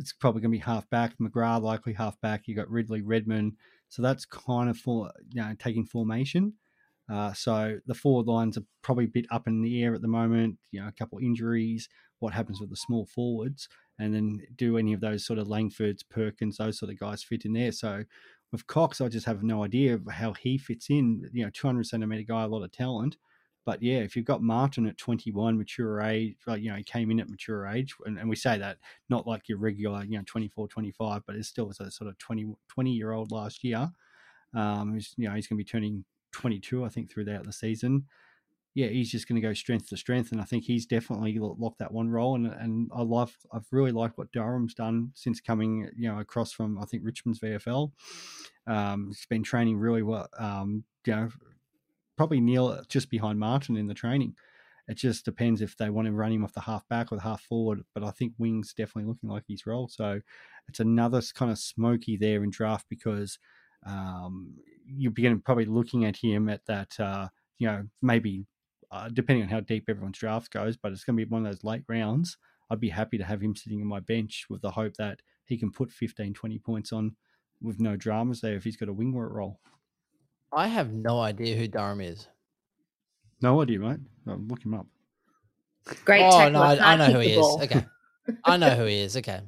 [0.00, 1.14] it's probably going to be half back.
[1.18, 2.48] McGrath likely half back.
[2.48, 3.56] You got Ridley, Redman,
[3.88, 6.54] so that's kind of for you know taking formation.
[7.08, 10.08] Uh, so the forward lines are probably a bit up in the air at the
[10.08, 10.58] moment.
[10.72, 11.88] You know, a couple injuries.
[12.18, 13.68] What happens with the small forwards?
[14.00, 17.44] and then do any of those sort of Langfords, Perkins, those sort of guys fit
[17.44, 17.70] in there.
[17.70, 18.02] So
[18.50, 21.28] with Cox, I just have no idea of how he fits in.
[21.32, 23.18] You know, 200 centimeter guy, a lot of talent.
[23.70, 27.08] But yeah, if you've got Martin at 21, mature age, like, you know, he came
[27.12, 30.24] in at mature age, and, and we say that not like your regular, you know,
[30.26, 33.88] 24, 25, but it's still a sort of 20, 20 year old last year.
[34.54, 38.06] Um, you know, he's going to be turning 22, I think, throughout the season
[38.74, 41.80] yeah, he's just going to go strength to strength, and I think he's definitely locked
[41.80, 42.36] that one role.
[42.36, 46.52] And and I love, I've really liked what Durham's done since coming, you know, across
[46.52, 47.90] from I think Richmond's VFL.
[48.68, 50.28] Um, he's been training really well.
[50.38, 51.30] Um, you know,
[52.20, 54.34] probably Neil just behind Martin in the training.
[54.88, 57.22] It just depends if they want to run him off the half back or the
[57.22, 57.80] half forward.
[57.94, 59.88] But I think Wing's definitely looking like his role.
[59.88, 60.20] So
[60.68, 63.38] it's another kind of smoky there in draft because
[63.86, 64.52] um,
[64.84, 68.44] you're beginning probably looking at him at that, uh, you know, maybe
[68.90, 71.50] uh, depending on how deep everyone's draft goes, but it's going to be one of
[71.50, 72.36] those late rounds.
[72.68, 75.56] I'd be happy to have him sitting on my bench with the hope that he
[75.56, 77.16] can put 15, 20 points on
[77.62, 79.58] with no dramas there if he's got a wingwort role.
[80.52, 82.26] I have no idea who Durham is.
[83.40, 84.00] No idea, mate.
[84.26, 84.86] I'll look him up.
[86.04, 87.36] Great oh no, I, I know who the he is.
[87.36, 87.62] ball.
[87.62, 87.84] Okay,
[88.44, 89.16] I know who he is.
[89.16, 89.40] Okay,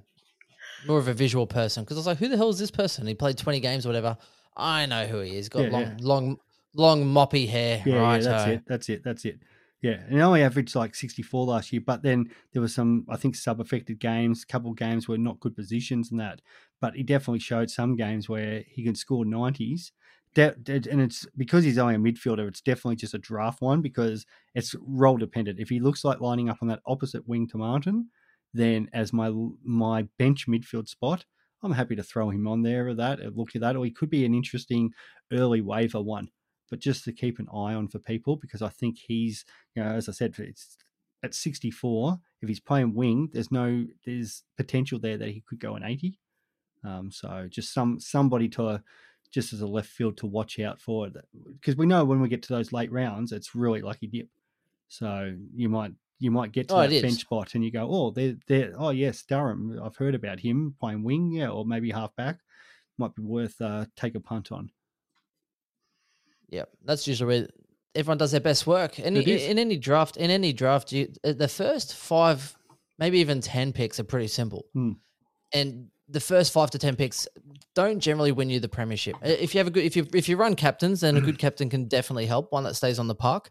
[0.86, 3.07] more of a visual person because I was like, who the hell is this person?
[3.07, 4.16] He played twenty games or whatever.
[4.57, 5.48] I know who he is.
[5.48, 5.96] Got Yeah, long, yeah.
[6.00, 6.36] long,
[6.74, 7.82] long moppy hair.
[7.84, 8.22] Yeah, right.
[8.22, 8.62] yeah, that's it.
[8.66, 9.05] That's it.
[9.05, 9.40] That's it.
[9.82, 13.16] Yeah, and he only averaged like 64 last year, but then there was some, I
[13.16, 14.44] think, sub-affected games.
[14.44, 16.40] A couple of games were not good positions and that,
[16.80, 19.90] but he definitely showed some games where he can score 90s.
[20.35, 22.49] De- and it's because he's only a midfielder.
[22.49, 24.24] It's definitely just a draft one because
[24.55, 25.61] it's role dependent.
[25.61, 28.09] If he looks like lining up on that opposite wing to Martin,
[28.55, 31.26] then as my my bench midfield spot,
[31.62, 33.91] I'm happy to throw him on there or that, or look at that, or he
[33.91, 34.93] could be an interesting
[35.33, 36.30] early waiver one
[36.72, 39.91] but just to keep an eye on for people because I think he's, you know,
[39.91, 40.78] as I said, it's
[41.22, 42.18] at 64.
[42.41, 46.18] If he's playing wing, there's no, there's potential there that he could go an 80.
[46.83, 48.83] Um, so just some somebody to,
[49.33, 51.09] just as a left field to watch out for,
[51.61, 54.28] because we know when we get to those late rounds, it's really lucky dip.
[54.89, 57.03] So you might you might get to Oh, that is.
[57.03, 59.80] bench spot and you go, oh, they're, they're, oh yes, Durham.
[59.83, 62.39] I've heard about him playing wing, yeah, or maybe half back.
[62.99, 64.70] Might be worth uh, take a punt on.
[66.49, 67.49] Yeah, that's usually where
[67.95, 68.99] everyone does their best work.
[68.99, 72.55] And in, in any draft, in any draft, you uh, the first five,
[72.99, 74.66] maybe even ten picks are pretty simple.
[74.74, 74.93] Hmm.
[75.55, 77.26] And the first five to ten picks
[77.74, 79.16] don't generally win you the premiership.
[79.16, 81.38] Uh, If you have a good, if you if you run captains, then a good
[81.38, 82.52] captain can definitely help.
[82.52, 83.50] One that stays on the park.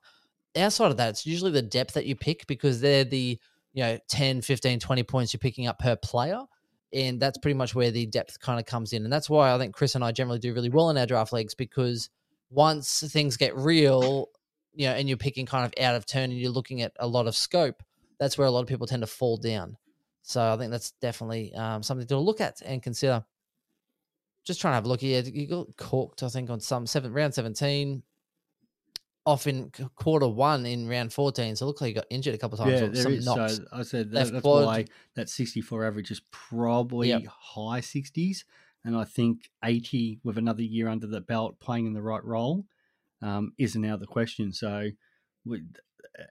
[0.56, 3.40] Outside of that, it's usually the depth that you pick because they're the
[3.74, 6.42] you know 10, 15, 20 points you're picking up per player.
[6.94, 9.06] And that's pretty much where the depth kind of comes in.
[9.06, 11.32] And that's why I think Chris and I generally do really well in our draft
[11.32, 12.10] leagues because
[12.50, 14.28] once things get real,
[14.74, 17.08] you know, and you're picking kind of out of turn and you're looking at a
[17.08, 17.82] lot of scope,
[18.20, 19.78] that's where a lot of people tend to fall down.
[20.24, 23.26] So I think that's definitely um, something to look at and consider.
[24.44, 25.22] Just trying to have a look here.
[25.22, 28.02] You got corked, I think, on some seven round seventeen,
[29.26, 31.56] off in quarter one in round fourteen.
[31.56, 32.82] So it looked like he got injured a couple of times.
[32.82, 33.26] Yeah, there some is.
[33.26, 33.58] knocks.
[33.58, 34.66] So I said that, that's quad.
[34.66, 37.24] why that 64 average is probably Yep.
[37.28, 38.44] high 60s.
[38.84, 42.66] And I think 80 with another year under the belt playing in the right role
[43.22, 44.52] um, is now the question.
[44.52, 44.90] So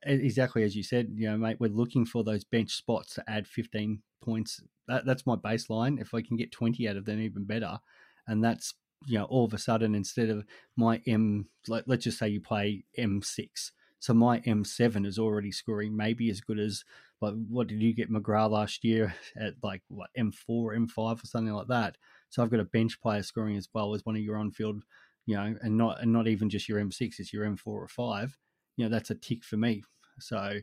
[0.02, 3.46] exactly as you said, you know, mate, we're looking for those bench spots to add
[3.46, 4.62] 15 points.
[4.88, 6.00] That, that's my baseline.
[6.00, 7.78] If I can get 20 out of them, even better.
[8.26, 8.74] And that's,
[9.06, 10.44] you know, all of a sudden, instead of
[10.76, 13.72] my M, like, let's just say you play M6.
[13.98, 16.84] So my M7 is already scoring maybe as good as,
[17.20, 21.52] like, what did you get McGrath last year at like, what, M4, M5 or something
[21.52, 21.96] like that?
[22.30, 24.82] So I've got a bench player scoring as well as one of your on field,
[25.26, 28.38] you know, and not and not even just your M6, it's your M4 or 5.
[28.80, 29.82] You know, that's a tick for me.
[30.20, 30.54] So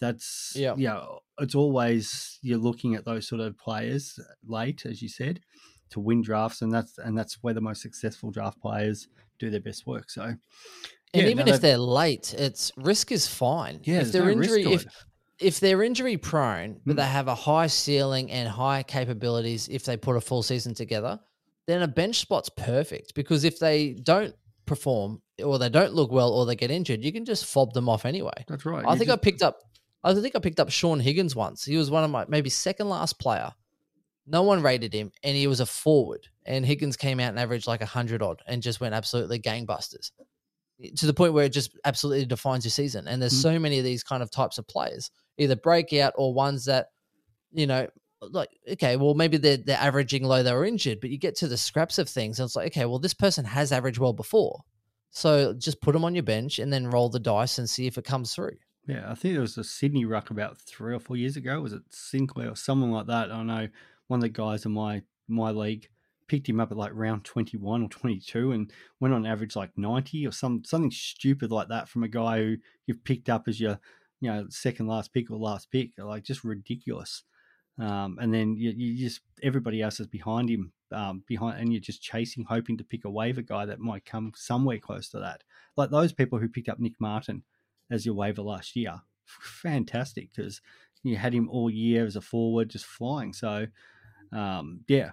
[0.00, 0.74] that's Yeah.
[0.76, 1.04] yeah,
[1.38, 5.38] it's always you're looking at those sort of players late, as you said,
[5.90, 9.06] to win drafts, and that's and that's where the most successful draft players
[9.38, 10.10] do their best work.
[10.10, 10.38] So And
[11.14, 13.80] Yeah, even no, if they're late, it's risk is fine.
[13.84, 14.86] yeah, if they're no injury, if
[15.38, 16.96] if they're injury prone, but Mm.
[16.96, 21.20] they have a high ceiling and high capabilities, if they put a full season together,
[21.66, 23.14] then a bench spot's perfect.
[23.14, 24.34] Because if they don't
[24.66, 27.88] perform or they don't look well or they get injured, you can just fob them
[27.88, 28.44] off anyway.
[28.48, 28.84] That's right.
[28.86, 29.58] I You think I picked up.
[30.02, 31.64] I think I picked up Shaun Higgins once.
[31.64, 33.52] He was one of my maybe second last player.
[34.26, 36.26] No one rated him, and he was a forward.
[36.46, 40.10] And Higgins came out and averaged like a hundred odd, and just went absolutely gangbusters
[40.96, 43.06] to the point where it just absolutely defines your season.
[43.06, 43.42] And there's Mm.
[43.42, 46.86] so many of these kind of types of players, either breakout or ones that,
[47.52, 47.86] you know,
[48.22, 51.48] like okay, well maybe they're they're averaging low, they were injured, but you get to
[51.48, 54.60] the scraps of things, and it's like okay, well this person has averaged well before,
[55.10, 57.98] so just put them on your bench and then roll the dice and see if
[57.98, 58.56] it comes through.
[58.86, 61.60] Yeah, I think there was a Sydney ruck about three or four years ago.
[61.60, 63.30] Was it Sinclair or someone like that?
[63.30, 63.68] I know
[64.08, 65.88] one of the guys in my my league
[66.26, 69.54] picked him up at like round twenty one or twenty two, and went on average
[69.54, 72.56] like ninety or some something stupid like that from a guy who
[72.86, 73.78] you've picked up as your
[74.20, 77.22] you know second last pick or last pick, like just ridiculous.
[77.78, 81.80] Um, and then you, you just everybody else is behind him, um, behind, and you're
[81.80, 85.42] just chasing, hoping to pick a waiver guy that might come somewhere close to that.
[85.76, 87.42] Like those people who picked up Nick Martin
[87.90, 89.00] as your waiver last year.
[89.40, 90.60] Fantastic because
[91.02, 93.32] you had him all year as a forward, just flying.
[93.32, 93.66] So,
[94.32, 95.10] um, yeah,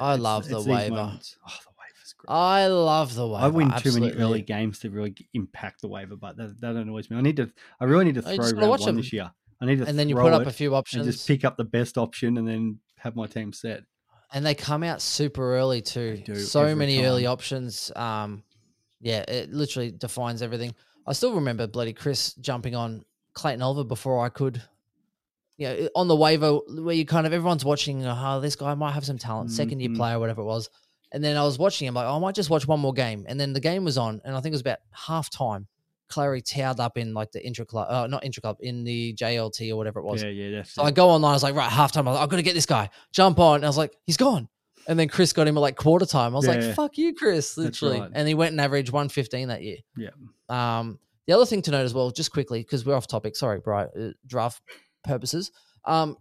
[0.00, 0.94] I love the waiver.
[0.94, 1.36] moments.
[1.46, 2.34] Oh, the waiver's great.
[2.34, 3.44] I love the waiver.
[3.44, 7.10] I win too many early games to really impact the waiver, but that, that annoys
[7.10, 7.16] me.
[7.16, 7.50] I need to.
[7.80, 8.96] I really need to throw round one them.
[8.96, 9.30] this year.
[9.60, 11.56] I need to and then you put up a few options, and just pick up
[11.56, 13.84] the best option and then have my team set.
[14.32, 16.22] And they come out super early too.
[16.36, 17.90] So many early options.
[17.96, 18.42] Um,
[19.00, 20.74] yeah, it literally defines everything.
[21.06, 23.04] I still remember bloody Chris jumping on
[23.34, 24.62] Clayton Oliver before I could.
[25.58, 28.04] You know, on the waiver where you kind of everyone's watching.
[28.06, 29.96] Oh, this guy might have some talent, second year Mhm.
[29.96, 30.70] player, whatever it was.
[31.12, 33.26] And then I was watching him like, oh, I might just watch one more game.
[33.28, 35.66] And then the game was on, and I think it was about half time.
[36.12, 39.70] Clarry towered up in like the intra club, uh, not intra club, in the JLT
[39.72, 40.22] or whatever it was.
[40.22, 41.30] Yeah, yeah, that's So I go online.
[41.30, 42.04] I was like, right, halftime.
[42.04, 42.90] Like, I've got to get this guy.
[43.12, 43.56] Jump on.
[43.56, 44.48] And I was like, he's gone.
[44.88, 46.32] And then Chris got him at like quarter time.
[46.32, 46.54] I was Yeah.
[46.54, 48.00] like, fuck you, Chris, literally.
[48.00, 48.10] right.
[48.12, 49.78] And he went and averaged 115 that year.
[49.96, 50.10] Yeah.
[50.48, 53.36] Um, the other thing to note as well, just quickly, because we're off topic.
[53.36, 54.60] Sorry, Brian, uh, draft
[55.04, 55.52] purposes.
[55.84, 56.16] Um,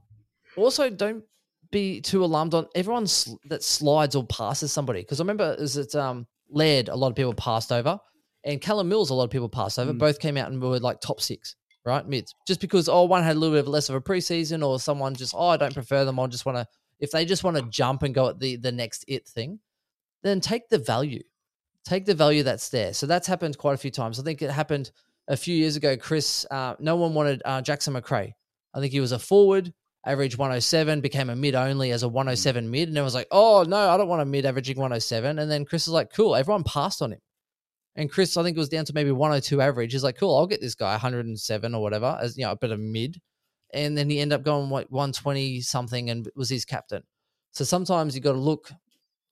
[0.56, 1.24] also, don't
[1.72, 5.02] be too alarmed on everyone sl- that slides or passes somebody.
[5.02, 7.98] Because I remember is it um, Laird, a lot of people passed over,
[8.44, 9.94] and Callum Mills, a lot of people passed over.
[9.94, 10.00] Mm.
[10.00, 12.08] Both came out and were like top six, right?
[12.08, 12.34] Mids.
[12.48, 15.16] Just because, oh, one had a little bit of less of a preseason, or someone
[15.16, 16.20] just, oh, I don't prefer them.
[16.20, 16.68] I just want to,
[17.00, 19.60] if they just want to jump and go at the the next it thing,
[20.24, 21.24] then take the value.
[21.84, 22.94] Take the value that's there.
[22.94, 24.20] So that's happened quite a few times.
[24.20, 24.92] I think it happened
[25.28, 25.98] a few years ago.
[25.98, 28.36] Chris, uh, no one wanted uh, Jackson Macrae.
[28.74, 29.74] I think he was a forward,
[30.06, 32.90] average 107, became a mid only as a 107 mid.
[32.90, 35.40] And it was like, oh, no, I don't want a mid averaging 107.
[35.40, 36.36] And then Chris was like, cool.
[36.36, 37.20] Everyone passed on him.
[37.96, 39.92] And Chris, I think it was down to maybe 102 average.
[39.92, 42.72] He's like, cool, I'll get this guy 107 or whatever, as you know, a bit
[42.72, 43.20] of mid.
[43.74, 47.04] And then he ended up going like 120 something and was his captain.
[47.52, 48.72] So sometimes you got to look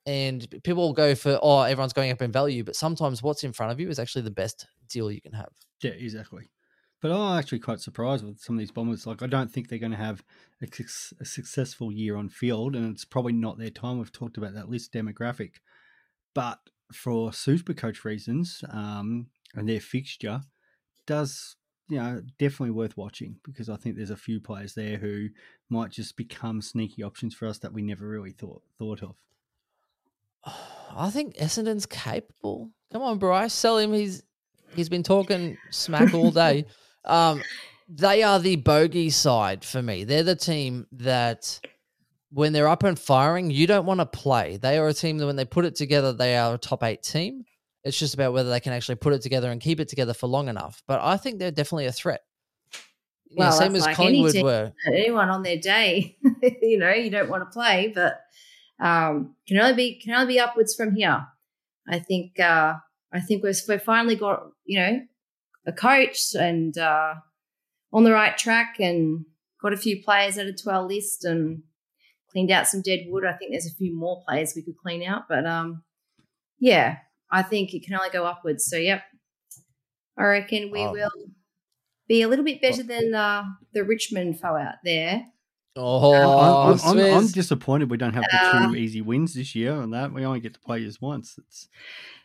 [0.05, 2.63] and people will go for, oh, everyone's going up in value.
[2.63, 5.51] But sometimes what's in front of you is actually the best deal you can have.
[5.81, 6.49] Yeah, exactly.
[7.01, 9.07] But I'm actually quite surprised with some of these bombers.
[9.07, 10.23] Like, I don't think they're going to have
[10.61, 10.67] a,
[11.21, 13.99] a successful year on field, and it's probably not their time.
[13.99, 15.55] We've talked about that list demographic,
[16.35, 16.59] but
[16.91, 20.41] for super coach reasons um, and their fixture,
[21.05, 21.55] does
[21.87, 25.29] you know definitely worth watching because I think there's a few players there who
[25.69, 29.15] might just become sneaky options for us that we never really thought thought of.
[30.95, 32.71] I think Essendon's capable.
[32.91, 33.93] Come on, Bryce, sell him.
[33.93, 34.23] He's
[34.75, 36.65] he's been talking smack all day.
[37.05, 37.41] Um,
[37.87, 40.03] they are the bogey side for me.
[40.03, 41.59] They're the team that
[42.31, 44.57] when they're up and firing, you don't want to play.
[44.57, 47.01] They are a team that when they put it together, they are a top eight
[47.01, 47.45] team.
[47.83, 50.27] It's just about whether they can actually put it together and keep it together for
[50.27, 50.83] long enough.
[50.87, 52.21] But I think they're definitely a threat.
[53.31, 54.45] Well, same that's as like any Collingwood team.
[54.45, 54.73] were.
[54.87, 56.17] anyone on their day,
[56.61, 58.19] you know, you don't want to play, but
[58.79, 61.25] um, can only be can only be upwards from here.
[61.87, 62.75] I think uh,
[63.11, 65.01] I think we've we've finally got you know
[65.65, 67.15] a coach and uh,
[67.93, 69.25] on the right track and
[69.61, 71.63] got a few players added to our list and
[72.31, 73.25] cleaned out some dead wood.
[73.25, 75.83] I think there's a few more players we could clean out, but um,
[76.59, 76.97] yeah,
[77.31, 78.65] I think it can only go upwards.
[78.65, 79.03] So yep,
[80.17, 80.91] I reckon we Oh.
[80.91, 81.11] will
[82.07, 85.23] be a little bit better than uh, the Richmond foe out there.
[85.75, 89.73] Oh, I'm, I'm, I'm, I'm disappointed we don't have the two easy wins this year
[89.73, 90.11] on that.
[90.11, 91.35] We only get to play just once.
[91.37, 91.69] It's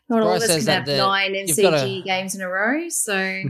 [0.08, 2.88] Not all of us can have the- nine MCG gotta- games in a row.
[2.88, 3.42] So,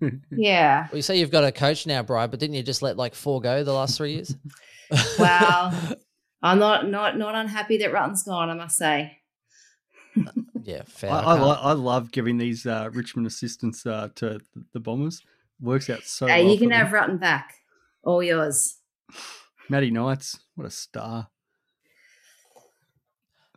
[0.30, 0.82] yeah.
[0.90, 3.14] Well, you say you've got a coach now, Bri, but didn't you just let like
[3.14, 4.36] four go the last three years?
[5.18, 5.72] Wow.
[6.42, 8.48] I'm not not not unhappy that Rutten's gone.
[8.50, 9.18] I must say.
[10.62, 11.10] yeah, fair.
[11.10, 14.40] I, I I, lo- I love giving these uh, Richmond assistants uh, to
[14.72, 15.22] the Bombers.
[15.60, 16.26] Works out so.
[16.26, 16.86] Hey, well you can for them.
[16.86, 17.54] have Rutten back.
[18.04, 18.76] All yours.
[19.68, 20.38] Matty Knights.
[20.54, 21.28] What a star!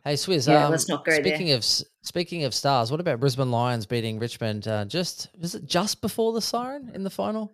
[0.04, 0.48] Hey, Swizz.
[0.48, 1.22] Yeah, um, let's not go there.
[1.22, 4.66] speaking of speaking of stars, what about Brisbane Lions beating Richmond?
[4.66, 7.52] Uh, just was it just before the siren in the final?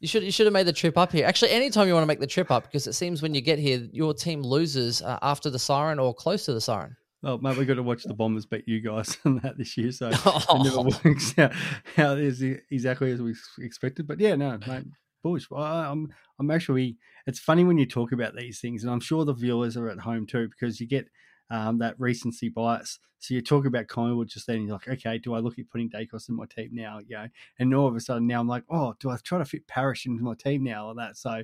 [0.00, 1.24] You should you should have made the trip up here.
[1.26, 3.58] Actually, anytime you want to make the trip up, because it seems when you get
[3.58, 6.96] here, your team loses uh, after the siren or close to the siren.
[7.22, 9.92] Oh, mate, we got to watch the Bombers beat you guys on that this year,
[9.92, 10.62] so it Oh.
[10.62, 11.52] never works out
[11.94, 14.06] how it is exactly as we expected.
[14.08, 14.86] But yeah, no, mate,
[15.22, 15.46] bullish.
[15.54, 16.08] I, I'm,
[16.40, 16.96] I'm actually.
[17.26, 19.98] It's funny when you talk about these things, and I'm sure the viewers are at
[20.00, 21.06] home too, because you get
[21.50, 22.98] um, that recency bias.
[23.18, 25.90] So you talk about Collingwood just then, you're like, okay, do I look at putting
[25.90, 27.00] Daicos in my team now?
[27.06, 27.26] Know,
[27.58, 30.06] and all of a sudden now I'm like, oh, do I try to fit Parish
[30.06, 31.16] into my team now or that?
[31.16, 31.42] So.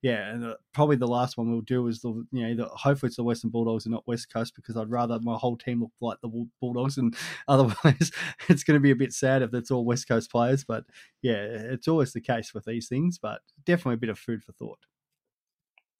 [0.00, 3.08] Yeah, and uh, probably the last one we'll do is the you know the, hopefully
[3.08, 5.90] it's the Western Bulldogs and not West Coast because I'd rather my whole team look
[6.00, 7.16] like the Bulldogs and
[7.48, 8.12] otherwise
[8.48, 10.62] it's going to be a bit sad if it's all West Coast players.
[10.62, 10.84] But
[11.20, 13.18] yeah, it's always the case with these things.
[13.18, 14.78] But definitely a bit of food for thought.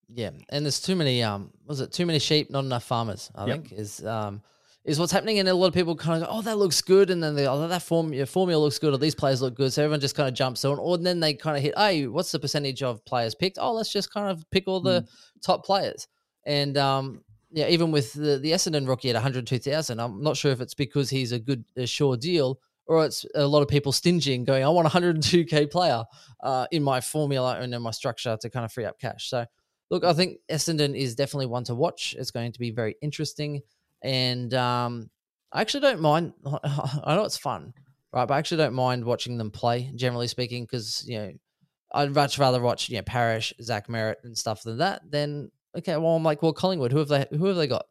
[0.09, 1.23] Yeah, and there's too many.
[1.23, 3.31] Um, was it too many sheep, not enough farmers?
[3.35, 3.49] I Yep.
[3.49, 4.43] think is um
[4.85, 7.11] is what's happening, and a lot of people kind of go, "Oh, that looks good,"
[7.11, 9.71] and then they, "Oh, that form, your formula looks good," or "These players look good,"
[9.73, 12.33] so everyone just kind of jumps on, or then they kind of hit, "Hey, what's
[12.33, 15.05] the percentage of players picked?" Oh, let's just kind of pick all the
[15.43, 16.09] top players,
[16.45, 17.25] and um.
[17.51, 21.09] Yeah, even with the, the Essendon rookie at 102,000, I'm not sure if it's because
[21.09, 24.69] he's a good, a sure deal, or it's a lot of people stinging, going, I
[24.69, 26.05] want 102k player
[26.43, 29.31] uh, in my formula and in my structure to kind of free up cash.
[29.31, 29.47] So,
[29.91, 32.14] look, I think Essendon is definitely one to watch.
[32.18, 33.62] It's going to be very interesting,
[34.03, 35.11] and um,
[35.53, 36.32] I actually don't mind.
[36.47, 37.72] I know it's fun,
[38.12, 38.26] right?
[38.26, 39.91] But I actually don't mind watching them play.
[39.95, 41.32] Generally speaking, because you know,
[41.93, 45.03] I'd much rather watch you know Parish, Zach Merrett, and stuff than that.
[45.09, 47.26] Then okay, well, I'm like, well, Collingwood, who have they?
[47.30, 47.86] Who have they got?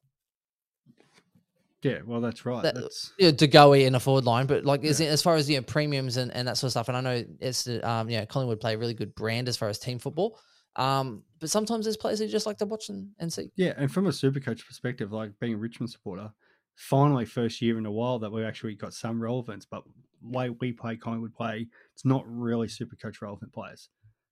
[1.84, 2.64] Yeah, well, that's right.
[2.64, 5.50] That- that's Yeah, De Goey in a forward line, but like as, as far as
[5.50, 6.88] you know, premiums and, and that sort of stuff.
[6.90, 9.70] And I know it's um, you know, Collingwood play a really good brand as far
[9.70, 10.40] as team football.
[10.78, 13.52] Um, but sometimes there's players who just like to watch and, and see.
[13.56, 13.74] yeah.
[13.78, 16.32] And from a super coach perspective, like being a Richmond supporter,
[16.76, 19.66] finally first year in a while that we actually got some relevance.
[19.66, 19.84] But
[20.22, 23.90] way we play Collingwood play, it's not really super coach relevant players.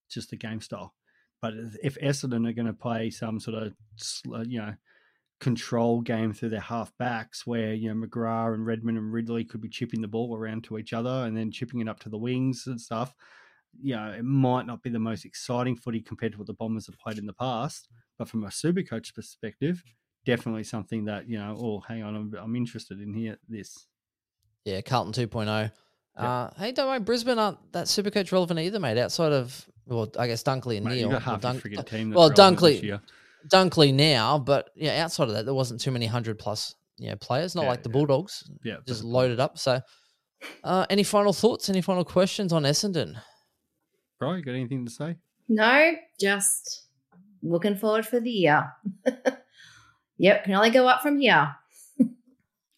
[0.08, 0.94] It's just the game style.
[1.42, 3.74] But if Essendon are going to play some sort of
[4.48, 4.74] you know
[5.40, 9.62] control game through their half backs, where you know McGrath and Redman and Ridley could
[9.62, 12.18] be chipping the ball around to each other and then chipping it up to the
[12.18, 13.14] wings and stuff.
[13.82, 16.86] You know, it might not be the most exciting footy compared to what the Bombers
[16.88, 19.84] have played in the past, but from a super coach perspective,
[20.26, 21.56] definitely something that you know.
[21.60, 23.38] Oh, hang on, I'm, I'm interested in here.
[23.48, 23.86] This,
[24.66, 25.72] Yeah, Carlton 2.0.
[26.18, 26.24] Yeah.
[26.24, 28.98] Uh, hey, don't worry, Brisbane aren't that super coach relevant either, mate.
[28.98, 31.20] Outside of, well, I guess Dunkley and mate, Neale.
[31.20, 32.12] half Dunk- team.
[32.12, 33.00] Well, Dunkley-
[33.50, 37.16] Dunkley now, but yeah, outside of that, there wasn't too many hundred plus you know,
[37.18, 37.54] players.
[37.54, 37.94] Not Yeah, like the yeah.
[37.94, 39.58] Bulldogs, yeah, just loaded up.
[39.60, 39.82] So,
[40.64, 41.70] uh, any final thoughts?
[41.70, 43.18] Any final questions on Essendon?
[44.20, 45.16] Bro, you got anything to say?
[45.48, 46.84] No, just
[47.44, 48.72] looking forward for the year.
[50.18, 51.54] yep, can only go up from here.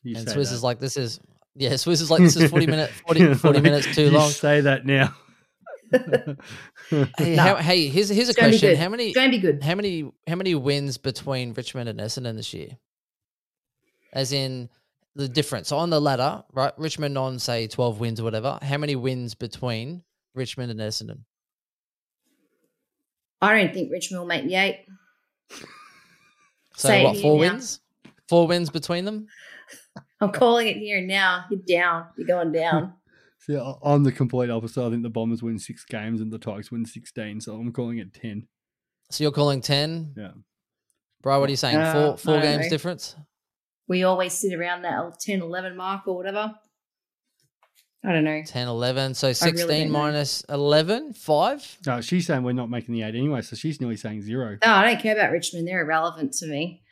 [0.04, 0.56] You and say Swizz that.
[0.56, 1.20] is like, this is
[1.56, 4.30] yeah, Swizz is like, this is forty minute, 40, 40 minutes too You long.
[4.30, 5.14] Say that now.
[7.18, 7.42] Hey, No.
[7.44, 8.78] how, hey, here's here's a It's question: good.
[8.78, 9.64] How many It's going to be good.
[9.64, 12.78] how many how many wins between Richmond and Essendon this year?
[14.14, 14.70] As in
[15.16, 15.70] the difference.
[15.70, 16.74] So on the ladder, right?
[16.78, 18.60] Richmond on say twelve wins or whatever.
[18.62, 20.04] How many wins between
[20.36, 21.20] Richmond and Essendon?
[23.42, 24.86] I don't think Richmond will make the eight.
[26.76, 27.14] So Say what?
[27.14, 27.40] here Four now.
[27.52, 27.80] wins.
[28.30, 29.28] Four wins between them.
[30.22, 31.46] I'm calling it here and now.
[31.50, 32.06] You're down.
[32.18, 32.94] You're going down.
[33.40, 34.86] See, I- I'm the complete opposite.
[34.86, 38.00] I think the Bombers win six games and the Tigers win 16, so I'm calling
[38.00, 38.48] it 10.
[39.10, 40.16] So you're calling 10?
[40.18, 40.32] Yeah.
[41.22, 41.78] Bro, what are you saying?
[41.78, 42.70] Uh, four four games know.
[42.70, 43.16] difference?
[43.88, 46.54] We always sit around that 10, 11 mark or whatever.
[48.04, 48.42] I don't know.
[48.46, 49.14] 10, 11.
[49.16, 49.92] So 16 don't know.
[50.00, 51.78] minus 11, 5?
[51.88, 54.58] No, she's saying we're not making the eight anyway, so she's nearly saying zero.
[54.64, 55.68] No, I don't care about Richmond.
[55.68, 56.84] They're irrelevant to me.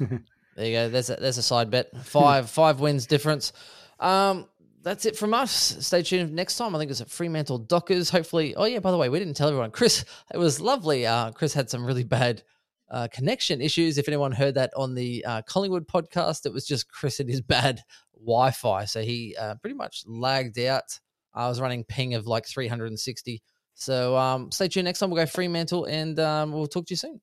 [0.56, 0.88] There you go.
[0.88, 1.90] There's a, there's a side bet.
[2.04, 3.52] Five five wins difference.
[3.98, 4.46] Um,
[4.82, 5.50] that's it from us.
[5.80, 6.76] Stay tuned next time.
[6.76, 8.10] I think it's at Fremantle Dockers.
[8.10, 8.54] Hopefully.
[8.54, 8.78] Oh yeah.
[8.78, 9.70] By the way, we didn't tell everyone.
[9.70, 11.06] Chris, it was lovely.
[11.06, 12.42] Uh, Chris had some really bad
[12.90, 13.98] uh, connection issues.
[13.98, 17.40] If anyone heard that on the uh, Collingwood podcast, it was just Chris and his
[17.42, 17.80] bad
[18.14, 18.84] Wi-Fi.
[18.84, 20.98] So he uh, pretty much lagged out.
[21.34, 23.42] I was running ping of like 360.
[23.74, 25.10] So um, stay tuned next time.
[25.10, 27.20] We'll go Fremantle and um, we'll talk to you soon.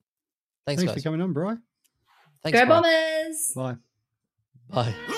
[0.66, 1.02] Thanks, Thanks guys.
[1.02, 1.56] for coming on, Bri.
[2.44, 2.82] Thanks, Go bro.
[2.82, 3.52] Bombers!
[3.56, 3.76] Bye.
[4.70, 5.18] Bye.